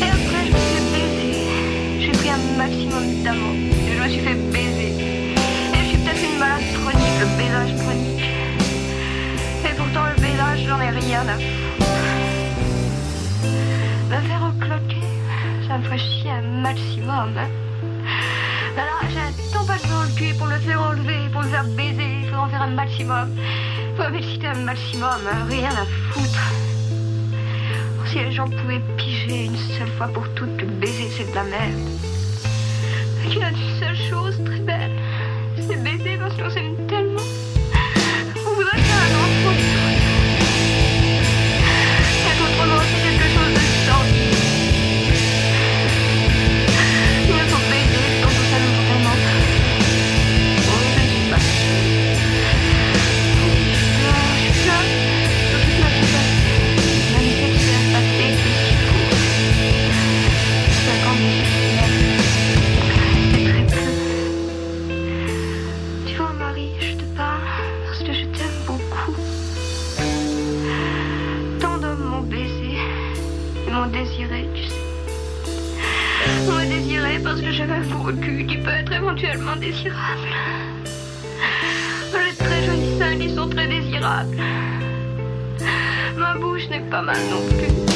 Et 0.00 0.08
après, 0.16 0.42
je 0.46 0.52
me 0.52 0.58
suis 0.58 0.82
baiser. 0.92 1.34
J'ai 2.00 2.10
pris 2.10 2.30
un 2.30 2.42
maximum 2.58 3.22
d'amour, 3.22 3.54
et 3.54 3.92
je 3.96 4.02
me 4.02 4.08
suis 4.08 4.20
fait 4.20 4.34
baiser. 4.50 4.92
Et 5.72 5.78
je 5.78 5.88
suis 5.90 5.98
peut-être 5.98 6.24
une 6.24 6.38
malade 6.40 6.64
chronique, 6.74 7.18
le 7.20 7.26
baisage 7.38 7.72
chronique. 7.80 8.26
Et 9.64 9.74
pourtant, 9.76 10.06
le 10.16 10.20
baisage, 10.20 10.60
j'en 10.66 10.80
ai 10.80 10.90
rien 10.90 11.22
à 11.22 11.34
foutre. 11.34 11.86
Me 14.10 14.18
faire 14.26 14.42
recloquer, 14.44 15.06
ça 15.68 15.78
me 15.78 15.84
ferait 15.84 15.98
chier 15.98 16.30
un 16.32 16.62
maximum. 16.62 17.38
Hein. 17.38 17.57
Le 20.20 20.34
pour 20.36 20.48
le 20.48 20.58
faire 20.58 20.82
enlever, 20.82 21.28
pour 21.32 21.42
me 21.42 21.48
faire 21.48 21.64
baiser, 21.64 22.22
il 22.22 22.28
faut 22.28 22.36
en 22.36 22.48
faire 22.48 22.62
un 22.62 22.70
maximum. 22.70 23.36
Faut 23.96 24.10
m'exciter 24.10 24.48
un 24.48 24.64
maximum, 24.64 25.20
hein, 25.30 25.46
rien 25.48 25.68
à 25.68 25.84
foutre. 26.10 26.52
Si 28.06 28.18
les 28.18 28.32
gens 28.32 28.48
pouvaient 28.48 28.82
piger 28.96 29.44
une 29.44 29.56
seule 29.56 29.88
fois 29.96 30.08
pour 30.08 30.28
toutes 30.34 30.56
que 30.56 30.64
baiser 30.64 31.08
c'est 31.16 31.30
de 31.30 31.34
la 31.36 31.44
merde. 31.44 31.88
Qu'il 33.28 33.38
y 33.38 33.44
a 33.44 33.50
une 33.50 33.78
seule 33.78 33.96
chose 34.10 34.36
très 34.44 34.58
belle, 34.58 34.90
c'est 35.56 35.82
baiser 35.84 36.16
parce 36.16 36.34
qu'on 36.34 36.50
s'aime 36.50 36.67
éventuellement 79.18 79.56
désirable. 79.56 80.28
J'ai 82.12 82.36
très 82.36 82.62
jolis 82.64 82.98
seins 82.98 83.18
qui 83.18 83.34
sont 83.34 83.48
très 83.48 83.66
désirables. 83.66 84.36
Ma 86.16 86.34
bouche 86.34 86.68
n'est 86.70 86.88
pas 86.88 87.02
mal 87.02 87.18
non 87.30 87.42
plus. 87.48 87.88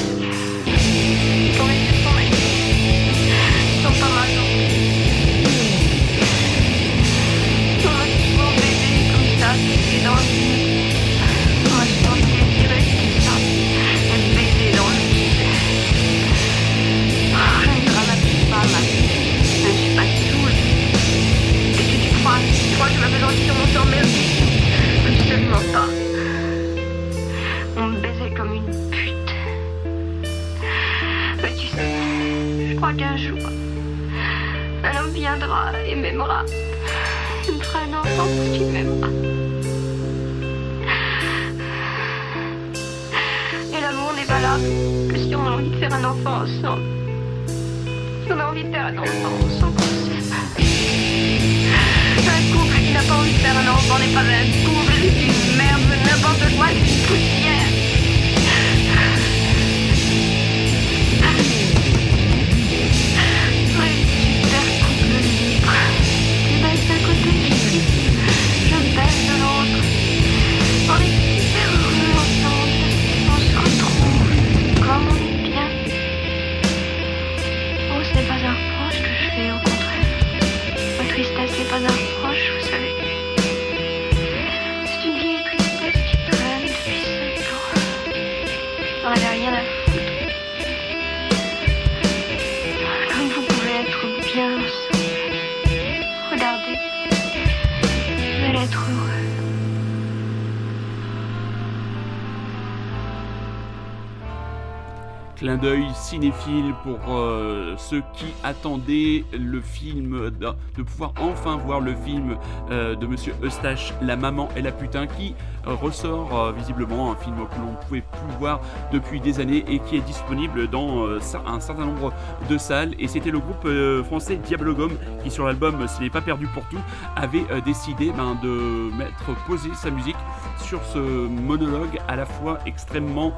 D'œil 106.19 106.33
cinéphile 106.33 106.75
pour 106.83 106.99
euh, 107.09 107.75
ceux 107.79 108.03
qui 108.15 108.27
attendaient 108.43 109.25
le 109.33 109.61
film, 109.61 110.31
de, 110.31 110.83
pouvoir 110.83 111.13
enfin 111.21 111.57
voir 111.57 111.81
le 111.81 111.95
film 111.95 112.37
euh, 112.71 112.95
de 112.95 113.07
Monsieur 113.07 113.35
Eustache, 113.43 113.95
La 114.03 114.17
Maman 114.17 114.49
et 114.57 114.63
la 114.63 114.73
Putain, 114.73 115.07
qui 115.07 115.35
ressort 115.65 116.39
euh, 116.39 116.53
visiblement 116.53 117.13
un 117.13 117.17
film 117.17 117.37
que 117.37 117.59
l'on 117.61 117.73
ne 117.73 117.77
pouvait 117.87 118.01
plus 118.03 118.39
voir 118.39 118.61
depuis 118.93 119.21
des 119.21 119.41
années 119.41 119.65
et 119.69 119.79
qui 119.81 119.97
est 119.97 120.01
disponible 120.01 120.69
dans 120.69 121.07
euh, 121.07 121.21
un 121.47 121.61
certain 121.61 121.85
nombre 121.85 122.13
de 122.49 122.59
salles. 122.59 122.95
Et 122.99 123.09
c'était 123.09 123.31
le 123.31 123.39
groupe 123.39 123.65
euh, 123.65 124.03
français 124.05 124.37
Diablogum 124.37 124.93
qui, 125.23 125.31
sur 125.31 125.47
l'album 125.47 125.87
Ce 125.89 126.01
n'est 126.01 126.11
pas 126.11 126.21
perdu 126.21 126.47
pour 126.49 126.65
tout, 126.69 126.81
avait 127.17 127.45
décidé 127.65 128.13
ben, 128.17 128.37
de 128.43 128.95
mettre 128.97 129.35
poser 129.47 129.71
sa 129.75 129.91
musique 129.91 130.17
sur 130.59 130.83
ce 130.85 130.99
monologue 130.99 131.99
à 132.09 132.17
la 132.17 132.27
fois 132.27 132.59
extrêmement 132.67 133.33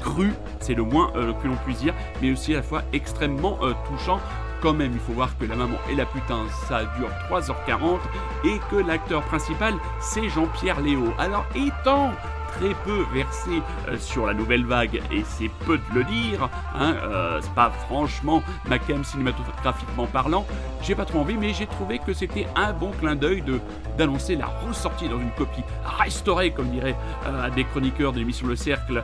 cru, 0.00 0.32
c'est 0.60 0.74
le 0.74 0.84
moins 0.84 1.10
que 1.12 1.48
l'on 1.48 1.56
puisse 1.64 1.80
dire, 1.80 1.94
mais 2.22 2.32
aussi 2.32 2.54
à 2.54 2.58
la 2.58 2.62
fois 2.62 2.82
extrêmement 2.92 3.58
touchant. 3.88 4.20
Quand 4.60 4.74
même, 4.74 4.92
il 4.92 4.98
faut 5.00 5.12
voir 5.12 5.36
que 5.38 5.44
la 5.44 5.54
maman 5.54 5.78
et 5.88 5.94
la 5.94 6.04
putain, 6.04 6.46
ça 6.68 6.84
dure 6.98 7.10
3h40 7.30 7.98
et 8.44 8.58
que 8.70 8.76
l'acteur 8.76 9.22
principal, 9.22 9.74
c'est 10.00 10.28
Jean-Pierre 10.28 10.80
Léo. 10.80 11.12
Alors, 11.18 11.46
étant 11.54 12.12
très 12.48 12.74
peu 12.84 13.04
versé 13.12 13.62
euh, 13.88 13.98
sur 13.98 14.26
la 14.26 14.34
nouvelle 14.34 14.64
vague, 14.64 15.00
et 15.12 15.22
c'est 15.24 15.50
peu 15.66 15.78
de 15.78 15.94
le 15.94 16.04
dire, 16.04 16.48
hein, 16.74 16.94
euh, 17.02 17.38
c'est 17.40 17.54
pas 17.54 17.70
franchement 17.86 18.42
ma 18.68 18.78
cam 18.78 19.04
cinématographiquement 19.04 20.06
parlant, 20.06 20.46
j'ai 20.82 20.94
pas 20.94 21.04
trop 21.04 21.20
envie, 21.20 21.36
mais 21.36 21.52
j'ai 21.52 21.66
trouvé 21.66 21.98
que 21.98 22.12
c'était 22.12 22.46
un 22.56 22.72
bon 22.72 22.90
clin 22.92 23.14
d'œil 23.14 23.42
de 23.42 23.60
d'annoncer 23.96 24.36
la 24.36 24.46
ressortie 24.46 25.08
dans 25.08 25.20
une 25.20 25.30
copie 25.32 25.64
restaurée, 25.98 26.52
comme 26.52 26.70
dirait 26.70 26.96
euh, 27.26 27.50
des 27.50 27.64
chroniqueurs 27.64 28.12
de 28.12 28.18
l'émission 28.18 28.46
Le 28.46 28.56
Cercle, 28.56 29.02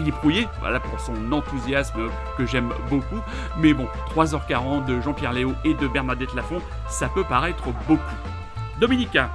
Philippe 0.00 0.16
Rouillet, 0.22 0.48
voilà 0.60 0.80
pour 0.80 0.98
son 0.98 1.30
enthousiasme 1.30 2.08
que 2.38 2.46
j'aime 2.46 2.72
beaucoup. 2.88 3.20
Mais 3.58 3.74
bon, 3.74 3.86
3h40 4.14 4.86
de 4.86 4.98
Jean-Pierre 5.02 5.34
Léo 5.34 5.52
et 5.62 5.74
de 5.74 5.86
Bernadette 5.88 6.32
Lafont, 6.34 6.62
ça 6.88 7.10
peut 7.10 7.22
paraître 7.22 7.64
beaucoup. 7.86 8.16
Dominica, 8.80 9.30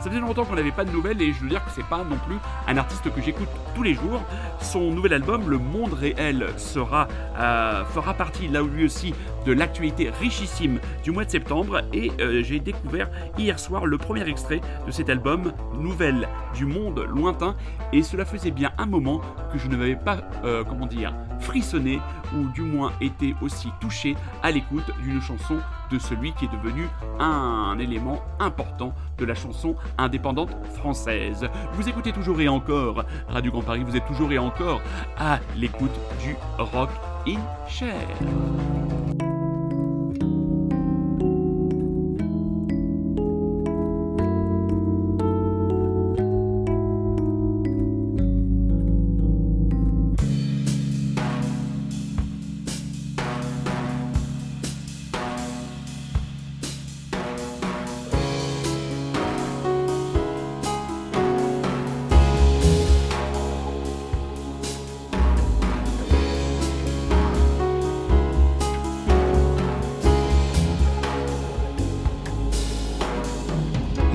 ça 0.00 0.08
faisait 0.08 0.22
longtemps 0.22 0.46
qu'on 0.46 0.54
n'avait 0.54 0.72
pas 0.72 0.86
de 0.86 0.90
nouvelles 0.90 1.20
et 1.20 1.34
je 1.34 1.40
veux 1.40 1.50
dire 1.50 1.62
que 1.62 1.70
c'est 1.70 1.84
pas 1.84 1.98
non 1.98 2.16
plus 2.26 2.36
un 2.66 2.78
artiste 2.78 3.12
que 3.14 3.20
j'écoute 3.20 3.48
tous 3.74 3.82
les 3.82 3.92
jours. 3.92 4.22
Son 4.58 4.90
nouvel 4.90 5.12
album, 5.12 5.50
Le 5.50 5.58
Monde 5.58 5.92
Réel, 5.92 6.46
euh, 6.46 7.84
fera 7.84 8.14
partie 8.14 8.48
là 8.48 8.62
lui 8.62 8.86
aussi 8.86 9.12
de 9.46 9.52
l'actualité 9.52 10.10
richissime 10.10 10.80
du 11.04 11.12
mois 11.12 11.24
de 11.24 11.30
septembre 11.30 11.82
et 11.92 12.10
euh, 12.20 12.42
j'ai 12.42 12.58
découvert 12.58 13.08
hier 13.38 13.58
soir 13.58 13.86
le 13.86 13.96
premier 13.96 14.28
extrait 14.28 14.60
de 14.86 14.90
cet 14.90 15.08
album, 15.08 15.52
Nouvelle 15.78 16.28
du 16.54 16.66
Monde 16.66 17.06
Lointain, 17.08 17.54
et 17.92 18.02
cela 18.02 18.24
faisait 18.24 18.50
bien 18.50 18.72
un 18.76 18.86
moment 18.86 19.20
que 19.52 19.58
je 19.58 19.68
ne 19.68 19.76
m'avais 19.76 19.96
pas, 19.96 20.18
euh, 20.44 20.64
comment 20.64 20.86
dire, 20.86 21.14
frissonné 21.38 22.00
ou 22.34 22.48
du 22.52 22.62
moins 22.62 22.92
été 23.00 23.34
aussi 23.40 23.68
touché 23.80 24.16
à 24.42 24.50
l'écoute 24.50 24.90
d'une 25.02 25.20
chanson 25.20 25.58
de 25.92 25.98
celui 25.98 26.32
qui 26.32 26.46
est 26.46 26.52
devenu 26.52 26.88
un 27.20 27.78
élément 27.78 28.22
important 28.40 28.92
de 29.18 29.24
la 29.24 29.34
chanson 29.34 29.76
indépendante 29.96 30.50
française. 30.74 31.48
Vous 31.74 31.88
écoutez 31.88 32.12
toujours 32.12 32.40
et 32.40 32.48
encore 32.48 33.04
Radio 33.28 33.52
Grand 33.52 33.62
Paris, 33.62 33.84
vous 33.86 33.96
êtes 33.96 34.06
toujours 34.06 34.32
et 34.32 34.38
encore 34.38 34.82
à 35.16 35.38
l'écoute 35.56 35.94
du 36.20 36.34
rock 36.58 36.90
in 37.28 37.38
chair. 37.68 37.94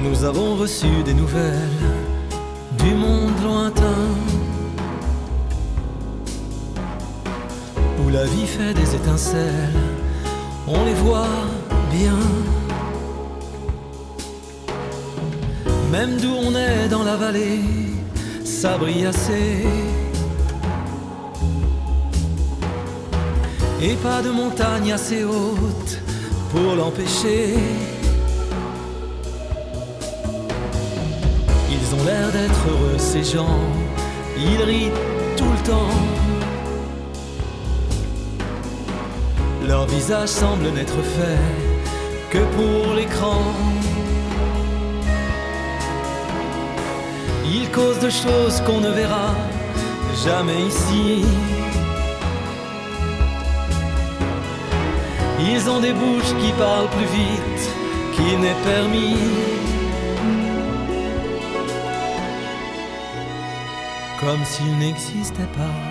Nous 0.04 0.24
avons 0.24 0.56
reçu 0.56 0.88
des 1.06 1.14
nouvelles 1.14 1.78
du 2.80 2.94
monde 2.96 3.40
lointain 3.44 4.08
où 8.04 8.10
la 8.10 8.26
vie 8.26 8.48
fait 8.48 8.74
des 8.74 8.96
étincelles, 8.96 9.78
on 10.68 10.86
les 10.86 10.96
voit 10.96 11.38
bien. 11.92 12.18
Même 15.92 16.18
d'où 16.18 16.34
on 16.48 16.56
est 16.56 16.88
dans 16.90 17.04
la 17.04 17.16
vallée, 17.16 17.62
ça 18.44 18.78
brille 18.80 19.06
assez. 19.06 19.66
Et 23.84 23.94
pas 23.96 24.22
de 24.24 24.32
montagne 24.32 24.94
assez 24.94 25.24
haute 25.24 26.00
pour 26.52 26.76
l'empêcher. 26.76 27.56
Ont 32.02 32.06
l'air 32.06 32.32
d'être 32.32 32.68
heureux, 32.70 32.98
ces 32.98 33.24
gens. 33.24 33.60
Ils 34.38 34.64
rient 34.64 34.92
tout 35.38 35.52
le 35.58 35.70
temps. 35.70 35.98
Leur 39.68 39.86
visage 39.88 40.30
semble 40.30 40.70
n'être 40.72 41.02
fait 41.16 41.42
que 42.32 42.40
pour 42.56 42.94
l'écran. 42.96 43.42
Ils 47.46 47.70
causent 47.70 48.00
de 48.00 48.10
choses 48.10 48.62
qu'on 48.66 48.80
ne 48.82 48.90
verra 48.90 49.36
jamais 50.26 50.62
ici. 50.68 51.26
Ils 55.40 55.70
ont 55.70 55.80
des 55.80 55.94
bouches 55.94 56.34
qui 56.40 56.52
parlent 56.54 56.90
plus 56.90 57.12
vite 57.20 57.64
qu'il 58.14 58.40
n'est 58.40 58.62
permis. 58.64 59.61
Comme 64.22 64.46
s'il 64.46 64.78
n'existait 64.78 65.50
pas 65.58 65.91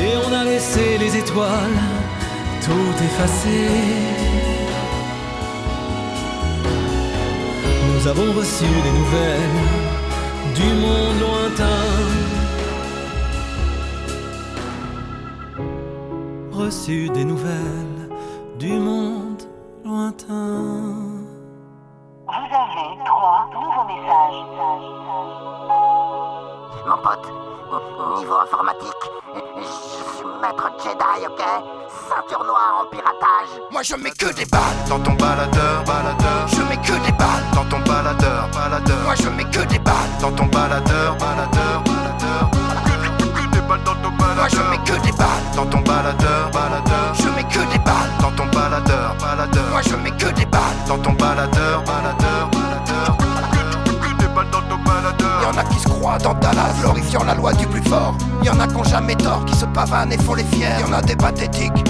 Et 0.00 0.12
on 0.26 0.32
a 0.32 0.44
laissé 0.44 0.98
les 0.98 1.16
étoiles 1.16 1.80
tout 2.64 2.94
effacées. 3.08 3.70
Nous 7.94 8.06
avons 8.06 8.32
reçu 8.32 8.64
des 8.64 8.92
nouvelles 9.00 9.58
du 10.54 10.68
monde 10.84 11.18
lointain. 11.20 11.86
Reçu 16.52 17.08
des 17.10 17.24
nouvelles 17.24 18.08
du 18.58 18.72
monde 18.72 19.42
lointain. 19.84 20.87
Mon 26.88 26.96
pote, 26.96 27.28
Niveau 28.16 28.38
informatique, 28.40 29.04
je 29.34 29.60
suis 29.60 30.26
maître 30.40 30.70
Jedi, 30.82 31.26
ok? 31.26 31.44
Ceinture 32.08 32.44
noire 32.44 32.80
en 32.80 32.86
piratage. 32.86 33.60
Moi 33.70 33.82
je 33.82 33.94
mets 33.96 34.10
que 34.10 34.32
des 34.32 34.46
balles 34.46 34.62
dans 34.88 34.98
ton 34.98 35.12
baladeur, 35.12 35.84
baladeur. 35.84 36.46
Je 36.46 36.62
mets 36.62 36.78
que 36.78 36.92
des 37.04 37.12
balles 37.12 37.44
dans 37.52 37.64
ton 37.66 37.78
baladeur, 37.80 38.48
baladeur. 38.54 38.96
Moi 39.04 39.14
je 39.16 39.28
mets 39.28 39.44
que 39.44 39.68
des 39.68 39.78
balles 39.78 39.94
dans 40.22 40.32
ton 40.32 40.46
baladeur, 40.46 41.14
baladeur, 41.16 41.82
baladeur. 41.84 42.50
Que, 42.50 43.52
des 43.52 43.60
balles 43.68 43.84
dans 43.84 43.94
ton 43.94 44.10
baladeur. 44.16 44.36
Moi 44.36 44.48
je 44.48 44.62
mets 44.70 44.84
que 44.84 45.04
des 45.04 45.12
balles 45.12 45.44
dans 45.56 45.66
ton 45.66 45.80
baladeur, 45.80 46.50
baladeur. 46.52 47.14
Je 47.14 47.28
mets 47.28 47.44
que 47.44 47.70
des 47.70 47.78
balles 47.80 48.12
dans 48.22 48.32
ton 48.32 48.46
baladeur, 48.46 49.14
baladeur. 49.20 49.70
Moi 49.72 49.82
je 49.82 49.96
mets 49.96 50.10
que 50.12 50.26
des 50.32 50.46
balles 50.46 50.60
dans 50.86 50.98
ton 50.98 51.12
baladeur, 51.12 51.82
baladeur, 51.82 52.48
baladeur. 52.48 52.57
Croient 55.98 56.18
dans 56.18 56.34
Dallas, 56.34 56.74
glorifiant 56.80 57.24
la 57.24 57.34
loi 57.34 57.52
du 57.54 57.66
plus 57.66 57.82
fort. 57.82 58.16
Y'en 58.44 58.60
a 58.60 58.68
qui 58.68 58.76
ont 58.76 58.84
jamais 58.84 59.16
tort, 59.16 59.44
qui 59.46 59.56
se 59.56 59.64
pavanent 59.64 60.12
et 60.12 60.18
font 60.18 60.34
les 60.34 60.44
fiers. 60.44 60.78
Y'en 60.80 60.92
a 60.92 61.02
des 61.02 61.16
pathétiques, 61.16 61.84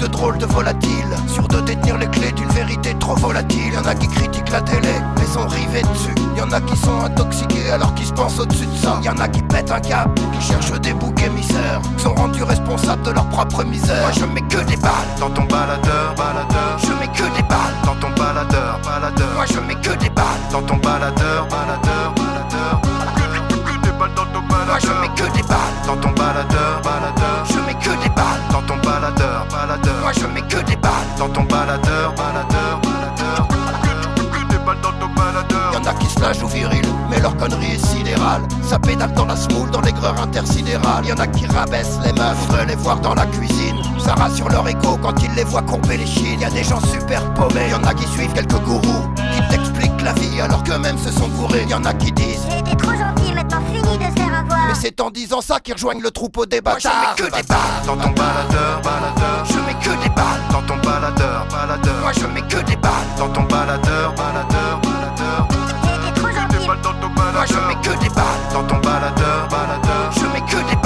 de 0.00 0.06
drôles 0.08 0.36
de 0.38 0.46
volatiles, 0.46 1.14
sûrs 1.28 1.46
de 1.46 1.60
détenir 1.60 1.96
les 1.96 2.08
clés 2.08 2.32
d'une 2.32 2.48
vérité 2.48 2.92
trop 2.98 3.14
volatile. 3.14 3.72
Y'en 3.72 3.84
a 3.84 3.94
qui 3.94 4.08
critiquent 4.08 4.50
la 4.50 4.62
télé 4.62 4.88
et 4.88 5.32
sont 5.32 5.46
rivés 5.46 5.82
dessus. 5.82 6.14
Y'en 6.36 6.50
a 6.50 6.60
qui 6.60 6.76
sont 6.76 7.04
intoxiqués 7.04 7.70
alors 7.70 7.94
qu'ils 7.94 8.06
se 8.06 8.12
pensent 8.12 8.40
au-dessus 8.40 8.66
de 8.66 8.76
ça. 8.76 8.98
Y'en 9.04 9.16
a 9.18 9.28
qui 9.28 9.42
pètent 9.42 9.70
un 9.70 9.80
cap, 9.80 10.10
qui 10.32 10.44
cherchent 10.44 10.80
des 10.80 10.92
boucs 10.92 11.22
émissaires, 11.22 11.80
qui 11.96 12.02
sont 12.02 12.14
rendus 12.14 12.42
responsables 12.42 13.02
de 13.02 13.12
leur 13.12 13.28
propre 13.28 13.62
misère. 13.62 14.02
Moi 14.02 14.10
je 14.10 14.24
mets 14.24 14.48
que 14.48 14.58
des 14.64 14.76
balles 14.76 15.12
dans 15.20 15.30
ton 15.30 15.44
baladeur, 15.44 16.16
baladeur. 16.16 16.78
Je 16.78 16.92
mets 16.94 17.12
que 17.12 17.36
des 17.36 17.42
balles 17.44 17.76
dans 17.84 17.94
ton 17.94 18.10
baladeur, 18.20 18.80
baladeur. 18.84 19.34
Moi 19.36 19.44
je 19.46 19.60
mets 19.60 19.80
que 19.80 19.96
des 20.02 20.10
balles 20.10 20.24
dans 20.50 20.62
ton 20.62 20.78
baladeur, 20.78 21.46
baladeur, 21.48 22.12
baladeur. 22.16 22.91
Dans 25.94 26.00
ton 26.00 26.10
baladeur, 26.14 26.80
baladeur. 26.82 27.44
Je 27.50 27.58
mets 27.66 27.74
que 27.74 27.90
des 28.02 28.08
balles 28.10 28.40
dans 28.50 28.62
ton 28.62 28.76
baladeur, 28.78 29.46
baladeur. 29.50 29.94
Moi 30.02 30.12
je 30.12 30.26
mets 30.26 30.40
que 30.42 30.64
des 30.64 30.76
balles 30.76 30.92
dans 31.18 31.28
ton 31.28 31.42
baladeur, 31.42 32.14
baladeur, 32.16 32.80
baladeur. 32.82 33.48
Que, 33.48 34.20
que- 34.20 34.38
que 34.38 34.48
des 34.52 34.58
balles 34.64 34.80
dans 34.82 34.92
ton 34.92 35.12
baladeur. 35.14 35.72
Y'en 35.74 35.84
a 35.84 35.94
qui 35.94 36.06
se 36.06 36.20
la 36.20 36.32
jouent 36.32 36.48
viril, 36.48 36.82
mais 37.10 37.20
leur 37.20 37.36
connerie 37.36 37.72
est 37.74 37.86
sidérale. 37.86 38.42
Ça 38.62 38.78
pédale 38.78 39.12
dans 39.12 39.26
la 39.26 39.36
smoule, 39.36 39.70
dans 39.70 39.80
l'aigreur 39.82 40.14
intersidérale. 40.22 41.04
Y'en 41.06 41.16
a 41.18 41.26
qui 41.26 41.46
rabaissent 41.46 41.98
les 42.04 42.12
meufs, 42.12 42.36
voudraient 42.46 42.66
les 42.66 42.76
voir 42.76 42.98
dans 43.00 43.14
la 43.14 43.26
cuisine. 43.26 43.76
Ça 43.98 44.14
rassure 44.14 44.48
leur 44.48 44.66
écho 44.68 44.96
quand 45.02 45.22
ils 45.22 45.32
les 45.34 45.44
voient 45.44 45.62
courber 45.62 45.98
les 45.98 46.06
chines. 46.06 46.40
Y 46.40 46.44
a 46.46 46.50
des 46.50 46.64
gens 46.64 46.80
super 46.80 47.22
paumés, 47.34 47.68
y'en 47.70 47.82
a 47.86 47.92
qui 47.92 48.06
suivent 48.08 48.32
quelques 48.32 48.60
gourous, 48.64 49.04
qui 49.34 49.48
t'expliquent 49.50 50.02
la 50.02 50.12
vie 50.14 50.40
alors 50.40 50.62
qu'eux-mêmes 50.64 50.98
se 50.98 51.10
sont 51.12 51.28
bourrés. 51.28 51.66
Y'en 51.68 51.84
a 51.84 51.92
qui 51.92 52.10
disent 52.12 52.46
c'est 54.82 55.00
en 55.00 55.10
disant 55.10 55.40
ça 55.40 55.60
qu'ils 55.60 55.74
rejoignent 55.74 56.02
le 56.02 56.10
troupeau 56.10 56.44
des 56.44 56.60
bâtards. 56.60 56.92
Moi 56.92 57.14
je 57.16 57.22
mets 57.22 57.30
que 57.30 57.36
des 57.36 57.42
balles 57.44 57.58
dans 57.86 57.96
ton 57.96 58.10
baladeur, 58.10 58.82
baladeur. 58.82 59.44
Je 59.44 59.58
mets 59.58 59.78
que 59.80 60.02
des 60.02 60.08
balles 60.08 60.40
dans 60.50 60.62
ton 60.62 60.76
baladeur, 60.78 61.46
baladeur. 61.52 62.00
Moi 62.00 62.12
je 62.12 62.26
mets 62.26 62.42
que 62.48 62.56
des 62.66 62.76
balles 62.76 62.90
dans 63.16 63.28
ton 63.28 63.42
baladeur, 63.42 64.12
baladeur, 64.16 64.80
baladeur. 64.82 65.48
Moi 67.32 67.46
je 67.46 67.54
mets 67.54 67.80
que 67.80 67.96
des 68.02 68.08
balles 68.08 68.24
dans 68.52 68.64
ton 68.64 68.76
baladeur, 68.78 69.48
baladeur. 69.48 70.10
Je 70.16 70.26
mets 70.26 70.46
que 70.50 70.56
des 70.68 70.76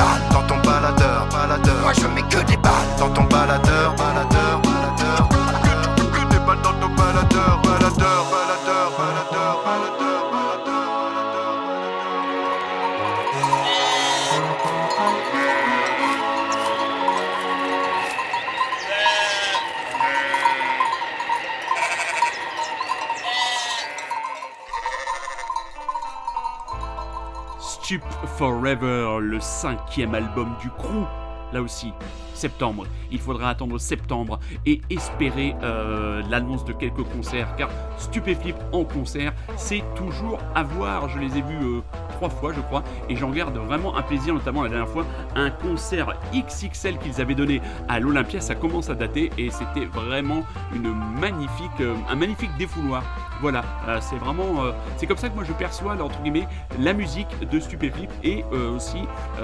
Forever, 28.36 29.18
le 29.22 29.40
cinquième 29.40 30.14
album 30.14 30.54
du 30.60 30.68
crew. 30.68 31.06
Là 31.54 31.62
aussi, 31.62 31.94
septembre. 32.34 32.84
Il 33.10 33.18
faudra 33.18 33.48
attendre 33.50 33.78
septembre 33.78 34.38
et 34.66 34.82
espérer 34.90 35.56
euh, 35.62 36.22
l'annonce 36.28 36.64
de 36.64 36.72
quelques 36.72 37.02
concerts, 37.02 37.54
car 37.56 37.70
Stupéflip 37.98 38.56
en 38.72 38.84
concert, 38.84 39.32
c'est 39.56 39.82
toujours 39.94 40.38
à 40.54 40.62
voir. 40.62 41.08
Je 41.08 41.18
les 41.18 41.38
ai 41.38 41.42
vus 41.42 41.62
euh, 41.62 41.80
trois 42.10 42.28
fois, 42.28 42.52
je 42.52 42.60
crois, 42.60 42.84
et 43.08 43.16
j'en 43.16 43.30
garde 43.30 43.56
vraiment 43.56 43.96
un 43.96 44.02
plaisir, 44.02 44.34
notamment 44.34 44.62
la 44.64 44.68
dernière 44.68 44.88
fois, 44.88 45.06
un 45.34 45.50
concert 45.50 46.14
XXL 46.34 46.98
qu'ils 46.98 47.20
avaient 47.20 47.34
donné 47.34 47.62
à 47.88 48.00
l'Olympia. 48.00 48.40
Ça 48.40 48.54
commence 48.54 48.90
à 48.90 48.94
dater 48.94 49.30
et 49.38 49.50
c'était 49.50 49.86
vraiment 49.86 50.42
euh, 50.74 51.94
un 52.10 52.14
magnifique 52.16 52.50
défouloir. 52.58 53.02
Voilà, 53.40 53.64
euh, 53.86 53.98
c'est 54.00 54.16
vraiment, 54.16 54.64
euh, 54.64 54.72
c'est 54.96 55.06
comme 55.06 55.18
ça 55.18 55.28
que 55.28 55.34
moi 55.34 55.44
je 55.44 55.52
perçois 55.52 55.92
entre 56.00 56.20
guillemets 56.22 56.48
la 56.80 56.94
musique 56.94 57.28
de 57.50 57.60
Stupéflip 57.60 58.10
et 58.24 58.44
euh, 58.52 58.74
aussi 58.74 58.98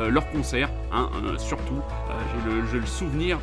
leurs 0.09 0.29
concerts, 0.31 0.71
hein, 0.93 1.09
surtout. 1.37 1.81
J'ai 2.09 2.51
le, 2.51 2.67
j'ai 2.67 2.87
souvenir, 2.87 3.39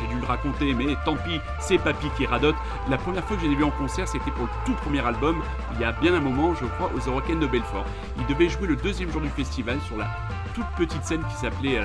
j'ai 0.00 0.14
dû 0.14 0.20
le 0.20 0.26
raconter, 0.26 0.74
mais 0.74 0.94
tant 1.04 1.16
pis, 1.16 1.40
c'est 1.58 1.78
Papy 1.78 2.08
qui 2.16 2.26
radote. 2.26 2.54
La 2.88 2.98
première 2.98 3.24
fois 3.24 3.36
que 3.36 3.42
je 3.42 3.48
les 3.48 3.54
ai 3.54 3.56
vus 3.56 3.64
en 3.64 3.70
concert, 3.70 4.06
c'était 4.06 4.30
pour 4.30 4.44
le 4.44 4.50
tout 4.66 4.74
premier 4.74 5.00
album, 5.00 5.42
il 5.74 5.80
y 5.80 5.84
a 5.84 5.92
bien 5.92 6.14
un 6.14 6.20
moment, 6.20 6.54
je 6.54 6.66
crois, 6.66 6.90
aux 6.94 7.08
Eurocaines 7.08 7.40
de 7.40 7.46
Belfort. 7.46 7.86
Ils 8.18 8.26
devaient 8.26 8.48
jouer 8.48 8.66
le 8.66 8.76
deuxième 8.76 9.10
jour 9.10 9.20
du 9.20 9.30
festival 9.30 9.78
sur 9.86 9.96
la 9.96 10.06
toute 10.54 10.66
petite 10.76 11.04
scène 11.04 11.22
qui 11.24 11.36
s'appelait, 11.36 11.80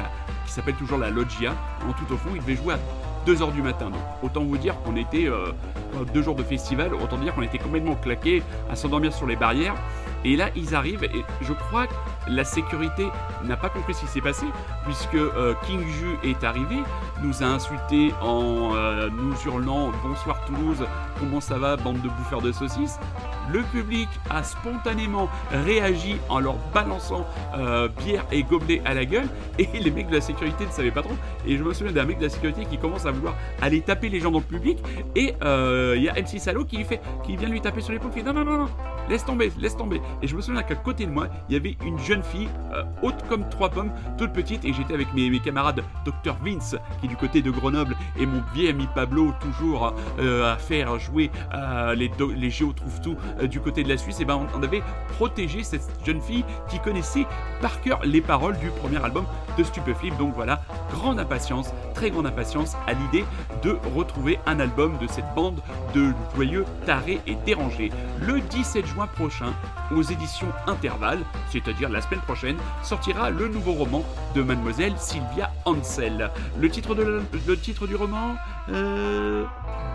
qui 0.46 0.52
s'appelle 0.52 0.76
toujours 0.76 0.98
la 0.98 1.10
Loggia, 1.10 1.54
en 1.88 1.94
tout 1.94 2.14
au 2.14 2.18
fond. 2.18 2.30
Ils 2.34 2.42
devaient 2.42 2.56
jouer 2.56 2.74
à 2.74 2.80
2h 3.26 3.54
du 3.54 3.62
matin. 3.62 3.90
Donc 3.90 4.02
autant 4.24 4.44
vous 4.44 4.58
dire 4.58 4.76
qu'on 4.84 4.96
était 4.96 5.28
euh, 5.28 5.52
deux 6.14 6.22
jours 6.22 6.36
de 6.36 6.44
festival, 6.44 6.94
autant 6.94 7.18
dire 7.18 7.34
qu'on 7.34 7.42
était 7.42 7.58
complètement 7.58 7.96
claqués 7.96 8.44
à 8.70 8.76
s'endormir 8.76 9.14
sur 9.14 9.28
les 9.28 9.36
barrières. 9.36 9.76
Et 10.24 10.36
là, 10.36 10.50
ils 10.56 10.76
arrivent 10.76 11.04
et 11.04 11.24
je 11.42 11.54
crois 11.54 11.88
que 11.88 11.94
la 12.28 12.44
sécurité 12.44 13.08
n'a 13.44 13.58
pas 13.58 13.70
compris 13.70 13.94
ce 13.94 14.02
qui 14.02 14.08
s'est 14.08 14.22
passé 14.22 14.46
puisque 14.86 15.16
euh, 15.16 15.54
King 15.66 15.82
Ju 15.82 16.30
est 16.30 16.44
arrivé, 16.44 16.78
nous 17.24 17.44
a 17.44 17.46
insultés 17.46 18.12
en 18.22 18.76
euh, 18.76 19.10
nous 19.10 19.34
hurlant 19.46 19.92
bonsoir 20.04 20.44
Toulouse, 20.46 20.86
comment 21.20 21.42
ça 21.42 21.58
va, 21.58 21.76
bande 21.76 22.02
de 22.02 22.10
bouffeurs 22.10 22.42
de 22.42 22.52
saucisses? 22.52 23.00
Le 23.52 23.62
public 23.62 24.10
a 24.30 24.44
spontanément 24.44 25.30
réagi 25.52 26.18
en 26.30 26.40
leur 26.40 26.56
balançant 26.74 27.26
euh, 27.56 27.88
bière 27.88 28.26
et 28.32 28.44
gobelet 28.44 28.82
à 28.86 28.94
la 28.94 29.06
gueule 29.06 29.28
et 29.60 29.68
les 29.80 29.92
mecs 29.92 30.08
de 30.08 30.16
la 30.16 30.22
sécurité 30.22 30.66
ne 30.66 30.72
savaient 30.72 30.92
pas 30.92 31.04
trop. 31.04 31.16
Et 31.46 31.58
je 31.58 31.64
me 31.64 31.74
souviens 31.74 31.94
d'un 31.94 32.06
mec 32.06 32.18
de 32.18 32.24
la 32.24 32.30
sécurité 32.30 32.66
qui 32.66 32.78
commence 32.78 33.06
à 33.06 33.12
vouloir 33.12 33.36
aller 33.62 33.82
taper 33.82 34.10
les 34.10 34.20
gens 34.20 34.32
dans 34.32 34.40
le 34.40 34.46
public 34.46 34.80
et 35.16 35.36
euh, 35.44 35.94
il 35.96 36.04
y 36.04 36.10
a 36.10 36.14
MC 36.14 36.40
Salo 36.40 36.66
qui, 36.66 36.84
fait, 36.84 37.02
qui 37.24 37.38
vient 37.38 37.50
lui 37.50 37.62
taper 37.62 37.82
sur 37.82 37.94
l'épaule 37.94 38.12
qui 38.12 38.20
fait 38.20 38.26
non, 38.26 38.34
non, 38.34 38.44
non, 38.44 38.58
non, 38.58 38.70
laisse 39.10 39.26
tomber, 39.26 39.52
laisse 39.60 39.78
tomber. 39.78 40.02
Et 40.22 40.28
je 40.28 40.36
me 40.36 40.42
souviens 40.42 40.64
qu'à 40.64 40.76
côté 40.76 41.06
de 41.06 41.12
moi, 41.12 41.28
il 41.50 41.54
y 41.54 41.56
avait 41.58 41.78
une 41.86 42.00
jeune 42.00 42.24
fille 42.24 42.50
euh, 42.74 42.84
haute 43.02 43.24
comme 43.28 43.48
trois 43.50 43.70
pommes, 43.70 43.92
toute 44.18 44.34
petite, 44.34 44.66
et 44.66 44.74
j'étais 44.74 44.94
avec 44.94 45.14
mes, 45.14 45.40
camarades 45.40 45.84
Dr 46.06 46.36
Vince 46.44 46.76
qui 47.00 47.06
est 47.06 47.10
du 47.10 47.18
côté 47.18 47.42
de 47.42 47.52
Grenoble 47.52 47.96
et 48.18 48.26
mon 48.26 48.42
vieil 48.54 48.70
ami 48.70 48.88
Pablo 48.96 49.34
toujours 49.42 49.94
euh, 50.20 50.54
à 50.54 50.58
faire 50.58 50.98
jouer 50.98 51.30
euh, 51.54 51.94
les, 51.94 52.10
les 52.36 52.50
Géo 52.50 52.74
trouve 52.74 53.00
du 53.48 53.60
côté 53.60 53.84
de 53.84 53.90
la 53.90 53.98
Suisse. 53.98 54.20
Et 54.22 54.26
ben 54.26 54.36
on, 54.36 54.60
on 54.60 54.64
avait 54.64 54.82
protégé 55.10 55.64
cette 55.64 55.88
jeune 56.06 56.22
fille 56.22 56.46
qui 56.70 56.80
connaissait 56.80 57.26
par 57.62 57.82
cœur 57.82 58.00
les 58.04 58.22
paroles 58.22 58.58
du 58.58 58.70
premier 58.70 59.04
album 59.04 59.26
de 59.58 59.64
Stupeflip. 59.64 60.18
Donc 60.18 60.34
voilà, 60.34 60.62
grande 60.92 61.20
impatience, 61.20 61.74
très 61.94 62.10
grande 62.10 62.28
impatience 62.28 62.76
à 62.88 62.94
l'idée 62.94 63.26
de 63.64 63.78
retrouver 63.96 64.40
un 64.46 64.60
album 64.60 64.98
de 65.00 65.08
cette 65.08 65.34
bande 65.36 65.62
de 65.94 66.14
joyeux 66.36 66.66
tarés 66.86 67.20
et 67.28 67.36
dérangés. 67.46 67.92
Le 68.22 68.40
17 68.40 68.86
juin 68.86 69.08
prochain, 69.08 69.54
aux 69.96 70.02
éditions 70.02 70.48
Intervalle, 70.68 71.20
c'est-à-dire 71.50 71.90
la 71.90 72.02
semaine 72.02 72.22
prochaine, 72.22 72.58
sortira 72.84 73.30
le 73.30 73.48
nouveau 73.48 73.74
roman 73.74 74.04
de 74.36 74.42
mademoiselle 74.42 74.94
Sylvia 74.98 75.52
Ansel. 75.66 76.32
Le 76.60 76.70
titre, 76.70 77.88
du 77.88 77.96
roman 77.96 78.36
euh, 78.70 79.46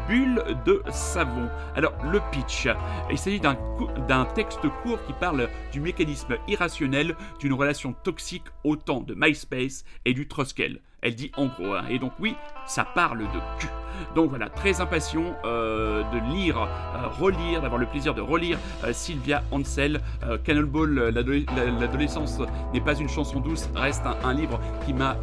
Bulle 0.09 0.43
de 0.65 0.83
savon. 0.91 1.49
Alors, 1.77 1.93
le 2.05 2.21
pitch. 2.33 2.69
Il 3.11 3.19
s'agit 3.19 3.41
d'un 3.41 4.25
texte 4.35 4.63
court 4.83 4.99
qui 5.07 5.13
parle 5.13 5.49
du 5.73 5.81
mécanisme 5.81 6.37
irrationnel 6.49 7.15
d'une 7.39 7.53
relation 7.53 7.93
toxique 7.93 8.47
au 8.65 8.77
temps 8.77 9.01
de 9.01 9.15
MySpace 9.17 9.85
et 10.05 10.15
du 10.15 10.27
Truskel. 10.27 10.81
Elle 11.03 11.15
dit 11.15 11.31
en 11.37 11.47
gros, 11.47 11.75
hein. 11.75 11.85
et 11.89 11.99
donc 11.99 12.13
oui, 12.19 12.35
ça 12.67 12.85
parle 12.85 13.21
de 13.21 13.59
cul. 13.59 13.69
Donc 14.15 14.31
voilà, 14.31 14.49
très 14.49 14.81
impatient 14.81 15.37
euh, 15.45 16.03
de 16.13 16.35
lire, 16.35 16.59
euh, 16.59 17.09
relire, 17.21 17.63
d'avoir 17.63 17.81
le 17.81 17.87
plaisir 17.87 18.15
de 18.15 18.21
relire 18.21 18.59
euh, 18.85 18.93
Sylvia 18.93 19.43
Ansel. 19.51 20.01
Cannonball, 20.45 21.11
l'adolescence 21.11 22.39
n'est 22.73 22.81
pas 22.81 22.95
une 22.95 23.09
chanson 23.09 23.41
douce, 23.41 23.69
reste 23.75 24.03
un 24.23 24.33
livre 24.33 24.61
qui 24.85 24.93
m'a 24.93 25.17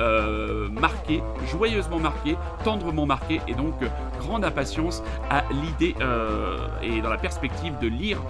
marqué, 0.72 1.22
joyeusement 1.52 2.00
marqué, 2.00 2.36
tendrement 2.64 3.06
marqué, 3.06 3.40
et 3.48 3.54
donc 3.54 3.76
grande 4.20 4.44
impatience 4.44 5.04
à 5.30 5.44
l'idée 5.52 5.96
et 6.82 7.02
dans 7.02 7.10
la 7.10 7.18
perspective 7.18 7.78
de 7.80 7.88
lire 7.88 8.22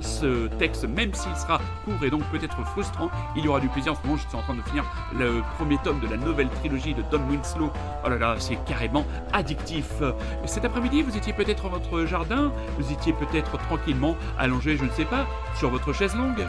ce 0.00 0.46
texte, 0.58 0.86
même 0.88 1.12
s'il 1.14 1.36
sera 1.36 1.58
court 1.84 2.04
et 2.04 2.10
donc 2.10 2.22
peut-être 2.30 2.64
frustrant, 2.68 3.10
il 3.36 3.44
y 3.44 3.48
aura 3.48 3.60
du 3.60 3.68
plaisir. 3.68 3.92
En 3.92 3.96
ce 3.96 4.06
moment, 4.06 4.16
je 4.16 4.28
suis 4.28 4.36
en 4.36 4.42
train 4.42 4.54
de 4.54 4.62
finir 4.62 4.84
le 5.18 5.42
premier 5.56 5.78
tome 5.84 6.00
de 6.00 6.08
la 6.08 6.16
nouvelle 6.16 6.48
trilogie 6.48 6.94
de 6.94 7.02
Don 7.10 7.20
Winslow. 7.28 7.70
Oh 8.04 8.08
là 8.08 8.18
là, 8.18 8.36
c'est 8.38 8.58
carrément 8.64 9.03
addictif. 9.32 9.86
Cet 10.46 10.64
après-midi, 10.64 11.02
vous 11.02 11.16
étiez 11.16 11.32
peut-être 11.32 11.64
dans 11.64 11.70
votre 11.70 12.04
jardin, 12.06 12.52
vous 12.78 12.92
étiez 12.92 13.12
peut-être 13.12 13.58
tranquillement 13.58 14.16
allongé, 14.38 14.76
je 14.76 14.84
ne 14.84 14.90
sais 14.90 15.04
pas, 15.04 15.26
sur 15.56 15.70
votre 15.70 15.92
chaise 15.92 16.14
longue. 16.14 16.44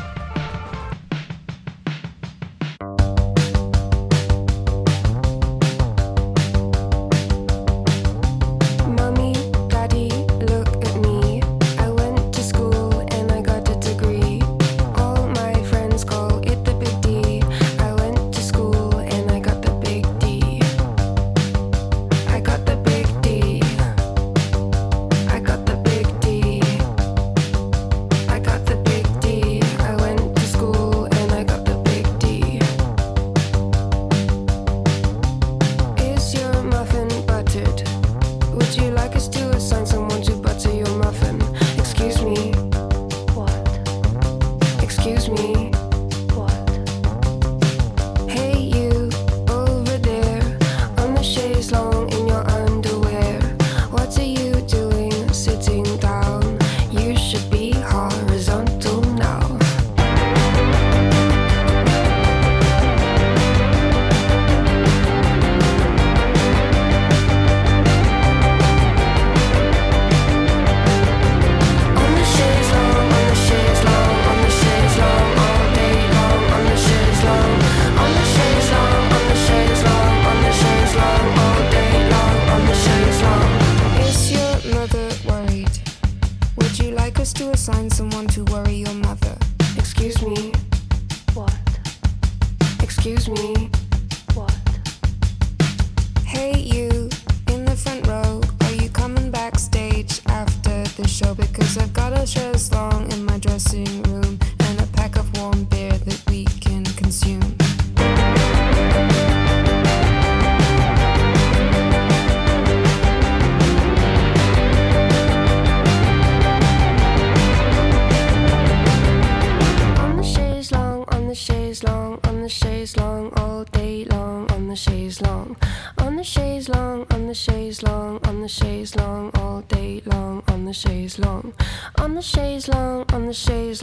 the 132.26 132.40
chaise 132.40 132.68
long, 132.68 133.06
on 133.14 133.28
the 133.28 133.34
chaise 133.34 133.75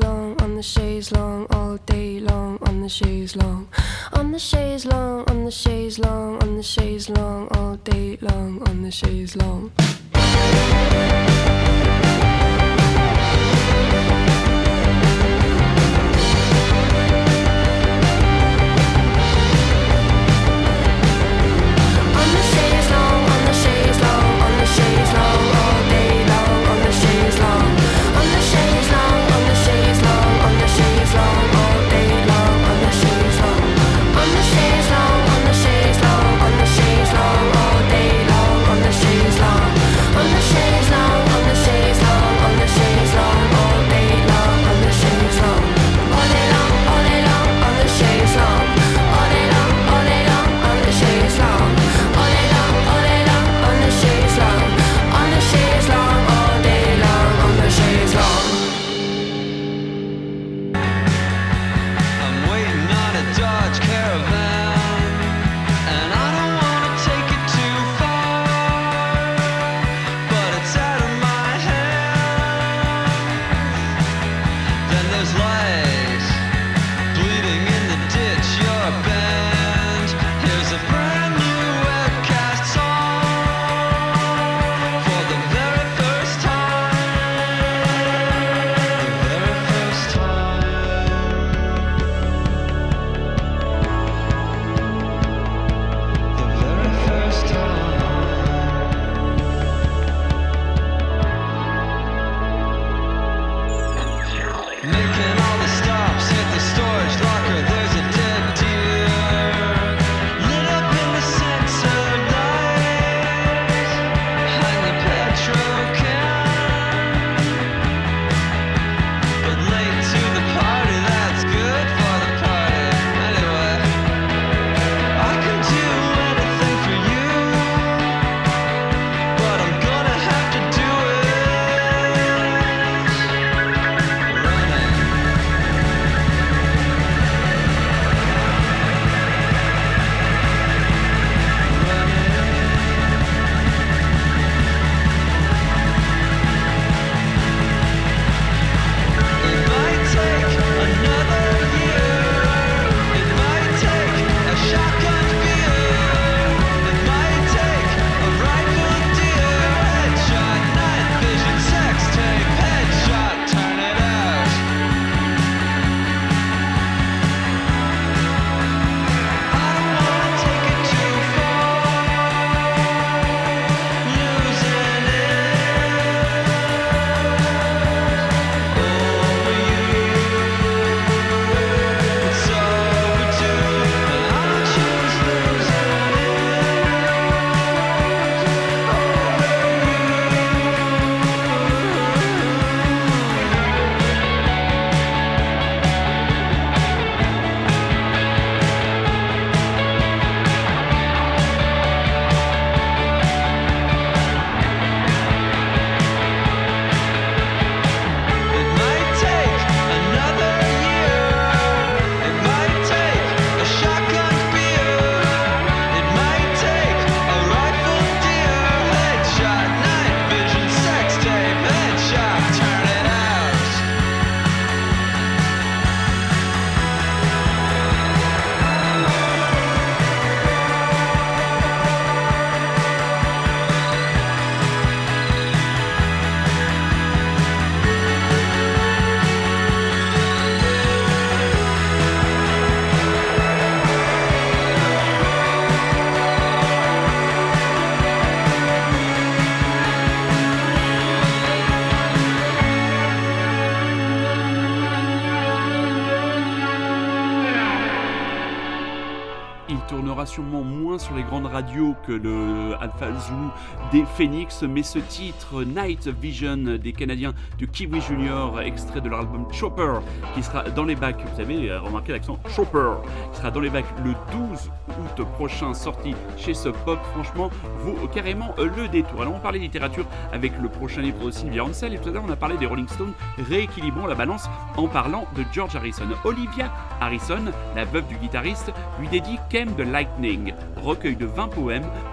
que 262.06 262.12
le 262.12 262.74
Alpha 262.80 263.06
Zulu 263.18 263.48
des 263.92 264.04
Phoenix, 264.16 264.62
mais 264.62 264.82
ce 264.82 264.98
titre 264.98 265.64
Night 265.64 266.06
Vision 266.06 266.56
des 266.56 266.92
Canadiens 266.92 267.32
du 267.56 267.66
Kiwi 267.66 268.00
Junior, 268.00 268.60
extrait 268.60 269.00
de 269.00 269.08
leur 269.08 269.20
album 269.20 269.46
Chopper, 269.52 270.00
qui 270.34 270.42
sera 270.42 270.64
dans 270.64 270.84
les 270.84 270.94
bacs, 270.94 271.22
vous 271.34 271.40
avez 271.40 271.70
euh, 271.70 271.80
remarqué 271.80 272.12
l'accent 272.12 272.38
Chopper, 272.54 272.92
qui 273.32 273.38
sera 273.38 273.50
dans 273.50 273.60
les 273.60 273.70
bacs 273.70 273.86
le 274.04 274.12
12 274.32 274.70
août 274.88 275.24
prochain, 275.34 275.72
sorti 275.72 276.14
chez 276.36 276.52
Sub 276.52 276.74
Pop, 276.84 276.98
franchement, 277.12 277.50
vaut 277.80 278.06
carrément 278.08 278.54
euh, 278.58 278.68
le 278.76 278.88
détour. 278.88 279.22
Alors 279.22 279.34
on 279.34 279.40
parlait 279.40 279.58
littérature 279.58 280.04
avec 280.32 280.52
le 280.60 280.68
prochain 280.68 281.00
livre 281.00 281.24
de 281.24 281.30
Sylvia 281.30 281.64
Ansel, 281.64 281.94
et 281.94 281.98
tout 281.98 282.10
à 282.10 282.12
l'heure 282.12 282.24
on 282.26 282.32
a 282.32 282.36
parlé 282.36 282.58
des 282.58 282.66
Rolling 282.66 282.88
Stones, 282.88 283.14
rééquilibrons 283.48 284.06
la 284.06 284.14
balance 284.14 284.44
en 284.76 284.88
parlant 284.88 285.24
de 285.36 285.44
George 285.52 285.74
Harrison. 285.74 286.04
Olivia 286.24 286.70
Harrison, 287.00 287.44
la 287.74 287.86
veuve 287.86 288.06
du 288.08 288.16
guitariste, 288.16 288.72
lui 289.00 289.08
dédie 289.08 289.38
Came 289.48 289.74
the 289.74 289.90
Lightning, 289.90 290.52
recueil 290.76 291.16
de 291.16 291.26
20 291.26 291.48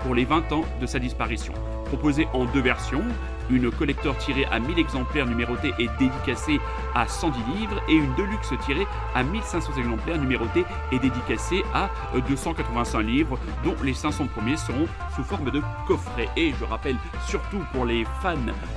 pour 0.04 0.16
les 0.16 0.26
20 0.26 0.52
ans 0.52 0.64
de 0.80 0.86
sa 0.86 1.00
disparition. 1.00 1.54
Proposé 1.86 2.28
en 2.34 2.46
deux 2.46 2.62
versions, 2.62 3.04
une 3.50 3.72
collector 3.72 4.18
tirée 4.18 4.46
à 4.52 4.60
1000 4.60 4.80
exemplaires 4.80 5.26
numérotés 5.26 5.74
et 5.80 5.90
dédicacée 6.00 6.60
à 6.96 7.08
110 7.08 7.40
livres 7.58 7.82
et 7.88 7.94
une 7.94 8.14
deluxe 8.16 8.54
tirée 8.66 8.88
à 9.16 9.24
1500 9.24 9.74
exemplaires 9.78 10.18
numérotés 10.18 10.66
et 10.92 11.00
dédicacée 11.00 11.64
à 11.74 11.90
euh, 12.16 12.22
285 12.28 13.02
livres 13.02 13.40
dont 13.64 13.76
les 13.84 13.94
500 13.94 14.28
premiers 14.28 14.58
seront 14.58 14.88
sous 15.16 15.24
forme 15.24 15.52
de 15.52 15.62
coffret. 15.88 16.30
Et 16.36 16.54
je 16.60 16.66
rappelle 16.66 16.98
surtout 17.28 17.62
pour 17.74 17.86
les 17.86 18.06
fans 18.22 18.36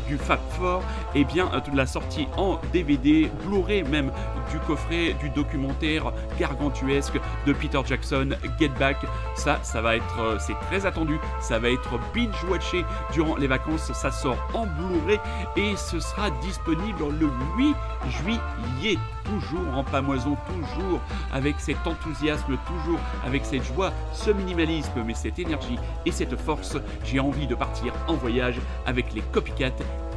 du 0.08 0.16
Fab 0.16 0.40
Four, 0.50 0.82
eh 1.14 1.24
bien 1.24 1.50
euh, 1.54 1.60
la 1.74 1.86
sortie 1.86 2.28
en 2.36 2.60
DVD, 2.72 3.30
Blu-ray 3.46 3.82
même 3.84 4.10
du 4.50 4.58
coffret 4.60 5.14
du 5.20 5.30
documentaire 5.30 6.12
gargantuesque 6.38 7.18
de 7.46 7.52
Peter 7.52 7.80
Jackson, 7.84 8.30
Get 8.58 8.70
Back. 8.78 8.96
Ça, 9.34 9.58
ça 9.62 9.80
va 9.80 9.96
être, 9.96 10.20
euh, 10.20 10.38
c'est 10.38 10.58
très 10.66 10.86
attendu, 10.86 11.18
ça 11.40 11.58
va 11.58 11.70
être 11.70 11.98
binge-watché 12.14 12.84
durant 13.12 13.36
les 13.36 13.46
vacances, 13.46 13.92
ça 13.92 14.10
sort 14.10 14.36
en 14.54 14.61
Blu-ray 14.66 15.20
et 15.56 15.76
ce 15.76 16.00
sera 16.00 16.30
disponible 16.42 17.04
le 17.18 17.30
8 17.56 17.74
juillet. 18.08 18.98
Toujours 19.24 19.76
en 19.76 19.84
pamoison, 19.84 20.36
toujours 20.46 21.00
avec 21.32 21.56
cet 21.58 21.86
enthousiasme, 21.86 22.56
toujours 22.66 22.98
avec 23.24 23.44
cette 23.44 23.64
joie, 23.64 23.92
ce 24.12 24.30
minimalisme, 24.30 25.02
mais 25.04 25.14
cette 25.14 25.38
énergie 25.38 25.78
et 26.04 26.12
cette 26.12 26.36
force. 26.36 26.76
J'ai 27.04 27.20
envie 27.20 27.46
de 27.46 27.54
partir 27.54 27.92
en 28.08 28.14
voyage 28.14 28.60
avec 28.86 29.12
les 29.14 29.22
Copycat. 29.32 29.72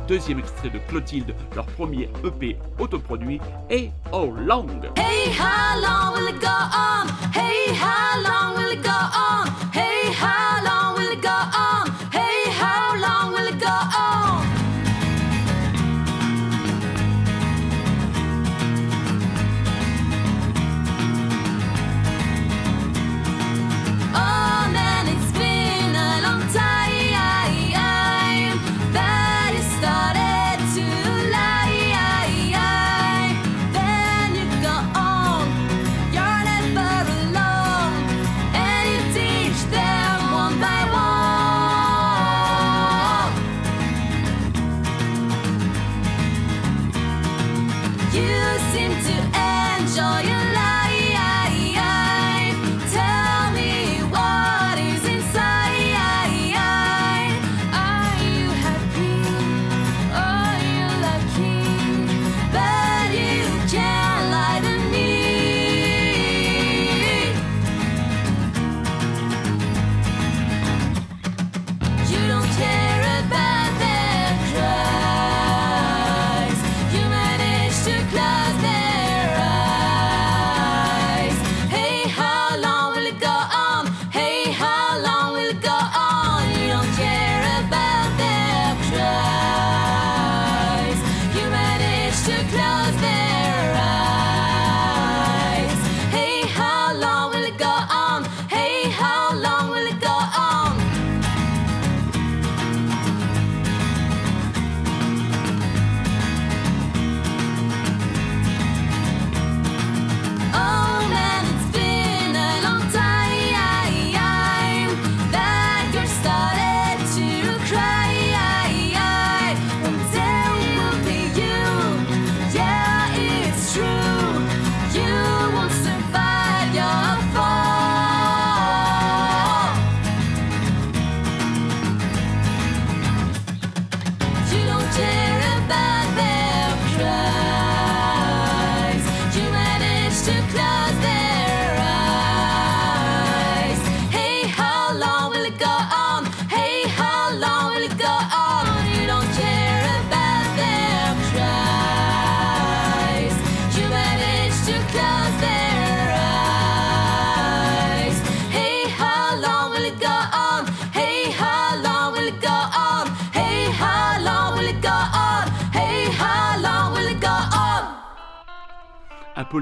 Deuxième 0.07 0.39
extrait 0.39 0.69
de 0.69 0.77
Clotilde, 0.77 1.33
leur 1.55 1.65
premier 1.65 2.09
EP 2.23 2.57
autoproduit, 2.77 3.41
et 3.69 3.89
How 4.11 4.31
Long. 4.31 4.67
Hey, 4.97 5.31
how 5.31 5.79
long 5.81 6.13
will 6.13 6.29
it 6.29 6.39
go 6.39 6.47
on? 6.47 7.07
Hey, 7.33 7.73
how 7.73 8.21
long 8.21 8.55
will 8.55 8.71
it 8.71 8.83
go 8.83 8.89
on? 8.89 9.47
Hey, 9.73 10.11
how 10.13 10.63
long 10.63 10.74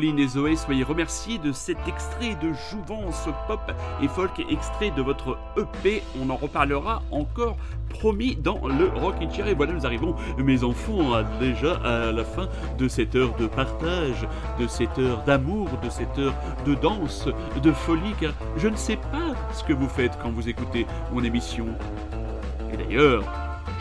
Apolline 0.03 0.19
et 0.19 0.27
Zoé, 0.27 0.57
soyez 0.57 0.83
remerciés 0.83 1.37
de 1.37 1.53
cet 1.53 1.77
extrait 1.87 2.35
de 2.41 2.51
jouvence 2.69 3.29
pop 3.47 3.71
et 4.01 4.09
folk, 4.09 4.31
extrait 4.49 4.91
de 4.91 5.01
votre 5.01 5.37
EP. 5.55 6.03
On 6.21 6.29
en 6.29 6.35
reparlera 6.35 7.01
encore, 7.09 7.55
promis, 7.87 8.35
dans 8.35 8.67
le 8.67 8.87
Rock 8.87 9.15
and 9.21 9.31
Chair. 9.31 9.47
Et 9.47 9.53
voilà, 9.53 9.71
nous 9.71 9.85
arrivons, 9.85 10.13
mes 10.37 10.65
enfants, 10.65 11.23
déjà 11.39 11.75
à 11.75 12.11
la 12.11 12.25
fin 12.25 12.49
de 12.77 12.89
cette 12.89 13.15
heure 13.15 13.33
de 13.37 13.47
partage, 13.47 14.27
de 14.59 14.67
cette 14.67 14.99
heure 14.99 15.23
d'amour, 15.23 15.69
de 15.81 15.89
cette 15.89 16.19
heure 16.19 16.35
de 16.65 16.75
danse, 16.75 17.29
de 17.61 17.71
folie, 17.71 18.13
car 18.19 18.33
je 18.57 18.67
ne 18.67 18.75
sais 18.75 18.97
pas 18.97 19.35
ce 19.53 19.63
que 19.63 19.71
vous 19.71 19.87
faites 19.87 20.19
quand 20.21 20.31
vous 20.31 20.49
écoutez 20.49 20.85
mon 21.13 21.23
émission. 21.23 21.67
Et 22.73 22.75
d'ailleurs, 22.75 23.23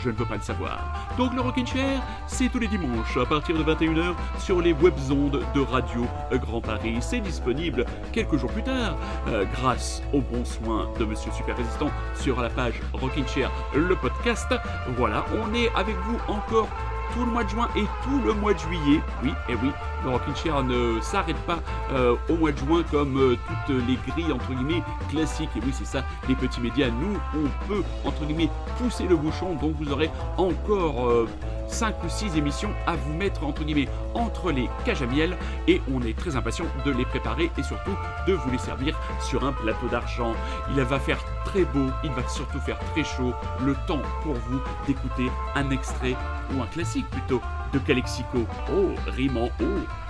je 0.03 0.09
ne 0.09 0.15
peux 0.15 0.25
pas 0.25 0.35
le 0.35 0.41
savoir. 0.41 1.07
Donc 1.17 1.33
le 1.33 1.41
Rockin' 1.41 1.65
Chair, 1.65 2.01
c'est 2.27 2.49
tous 2.49 2.59
les 2.59 2.67
dimanches 2.67 3.15
à 3.17 3.25
partir 3.25 3.57
de 3.57 3.63
21h 3.63 4.13
sur 4.37 4.61
les 4.61 4.73
webzondes 4.73 5.41
de 5.55 5.61
Radio 5.61 6.05
Grand 6.33 6.59
Paris. 6.61 6.97
C'est 6.99 7.21
disponible 7.21 7.85
quelques 8.11 8.37
jours 8.37 8.51
plus 8.51 8.63
tard 8.63 8.97
euh, 9.29 9.45
grâce 9.53 10.01
aux 10.11 10.21
bons 10.21 10.45
soins 10.45 10.89
de 10.99 11.05
Monsieur 11.05 11.31
Super 11.31 11.55
Résistant 11.55 11.89
sur 12.15 12.41
la 12.41 12.49
page 12.49 12.81
Rockin' 12.93 13.27
Chair, 13.27 13.49
le 13.73 13.95
podcast. 13.95 14.53
Voilà, 14.97 15.25
on 15.41 15.53
est 15.53 15.69
avec 15.75 15.95
vous 16.05 16.17
encore 16.27 16.67
tout 17.13 17.25
le 17.25 17.31
mois 17.31 17.43
de 17.43 17.49
juin 17.49 17.69
et 17.77 17.83
tout 18.03 18.19
le 18.25 18.33
mois 18.33 18.53
de 18.53 18.59
juillet. 18.59 18.99
Oui, 19.23 19.31
et 19.47 19.55
oui, 19.55 19.69
le 20.03 20.09
Rockin' 20.09 20.35
Chair 20.35 20.63
ne 20.63 20.99
s'arrête 21.01 21.37
pas 21.45 21.59
euh, 21.91 22.15
au 22.29 22.35
mois 22.35 22.51
de 22.51 22.57
juin 22.57 22.83
comme 22.91 23.17
euh, 23.17 23.37
toutes 23.47 23.75
les 23.87 23.97
grilles 24.07 24.31
entre 24.31 24.53
guillemets 24.53 24.83
classiques. 25.09 25.49
Et 25.55 25.59
oui, 25.59 25.71
c'est 25.73 25.85
ça, 25.85 26.03
les 26.27 26.35
petits 26.35 26.61
médias, 26.61 26.89
nous, 26.89 27.17
on 27.35 27.67
peut 27.67 27.83
entre 28.05 28.25
guillemets 28.25 28.49
pousser 28.77 29.05
le 29.07 29.15
bouchon, 29.15 29.55
donc 29.55 29.75
vous 29.79 29.91
aurez 29.91 30.09
encore 30.37 31.27
5 31.67 32.03
ou 32.03 32.09
6 32.09 32.37
émissions 32.37 32.71
à 32.85 32.95
vous 32.95 33.13
mettre 33.13 33.43
entre 33.43 33.63
guillemets 33.63 33.89
entre 34.13 34.51
les 34.51 34.69
cages 34.85 35.01
à 35.01 35.07
miel 35.07 35.37
et 35.67 35.81
on 35.93 36.01
est 36.01 36.17
très 36.17 36.35
impatient 36.35 36.65
de 36.85 36.91
les 36.91 37.05
préparer 37.05 37.51
et 37.57 37.63
surtout 37.63 37.95
de 38.27 38.33
vous 38.33 38.51
les 38.51 38.57
servir 38.57 38.97
sur 39.19 39.43
un 39.43 39.53
plateau 39.53 39.87
d'argent. 39.87 40.33
Il 40.69 40.81
va 40.81 40.99
faire 40.99 41.19
très 41.45 41.63
beau, 41.65 41.87
il 42.03 42.11
va 42.11 42.27
surtout 42.27 42.59
faire 42.59 42.79
très 42.93 43.03
chaud. 43.03 43.33
Le 43.65 43.75
temps 43.87 44.01
pour 44.23 44.35
vous 44.35 44.59
d'écouter 44.87 45.31
un 45.55 45.69
extrait 45.71 46.15
ou 46.53 46.61
un 46.61 46.67
classique 46.67 47.09
plutôt 47.09 47.41
de 47.73 47.79
Calexico. 47.79 48.45
Oh, 48.71 48.91
rimant 49.07 49.49
oh, 49.61 49.65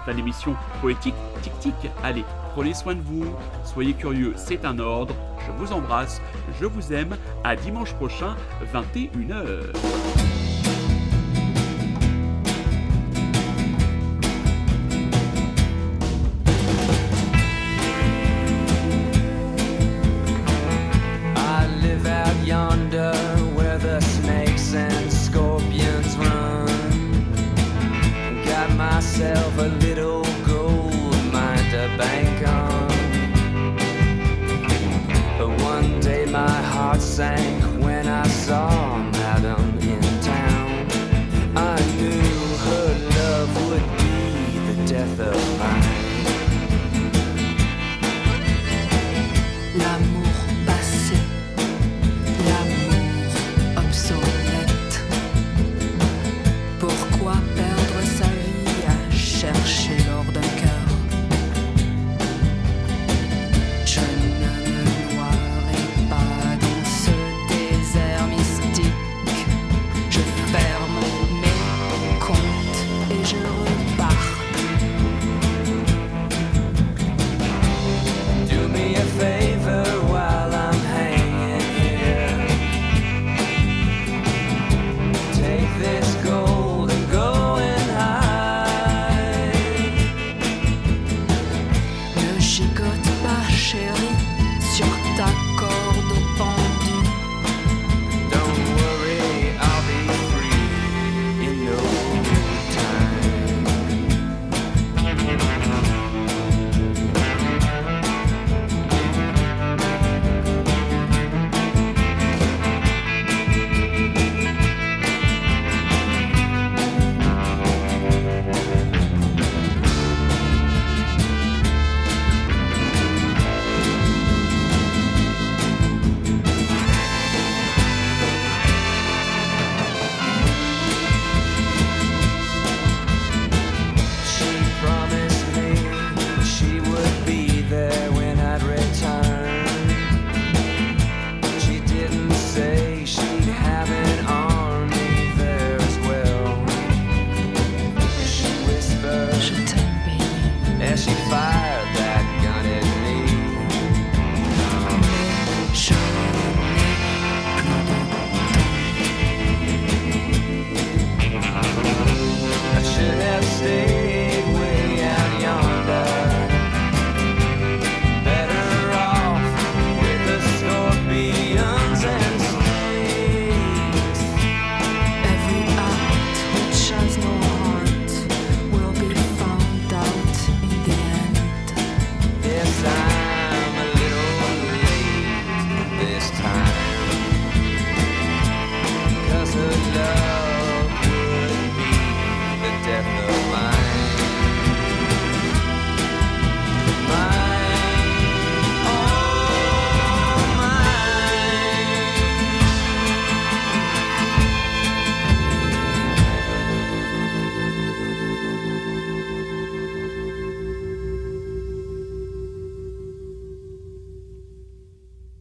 fin 0.06 0.14
d'émission 0.14 0.56
poétique, 0.82 1.16
tic 1.42 1.58
tic. 1.60 1.76
Allez, 2.04 2.26
prenez 2.54 2.74
soin 2.74 2.96
de 2.96 3.02
vous, 3.02 3.26
soyez 3.64 3.94
curieux, 3.94 4.34
c'est 4.36 4.66
un 4.66 4.78
ordre. 4.80 5.16
Je 5.46 5.52
vous 5.52 5.74
embrasse, 5.74 6.22
je 6.60 6.66
vous 6.66 6.94
aime. 6.94 7.18
À 7.44 7.56
dimanche 7.56 7.94
prochain, 7.94 8.36
21h. 8.74 10.33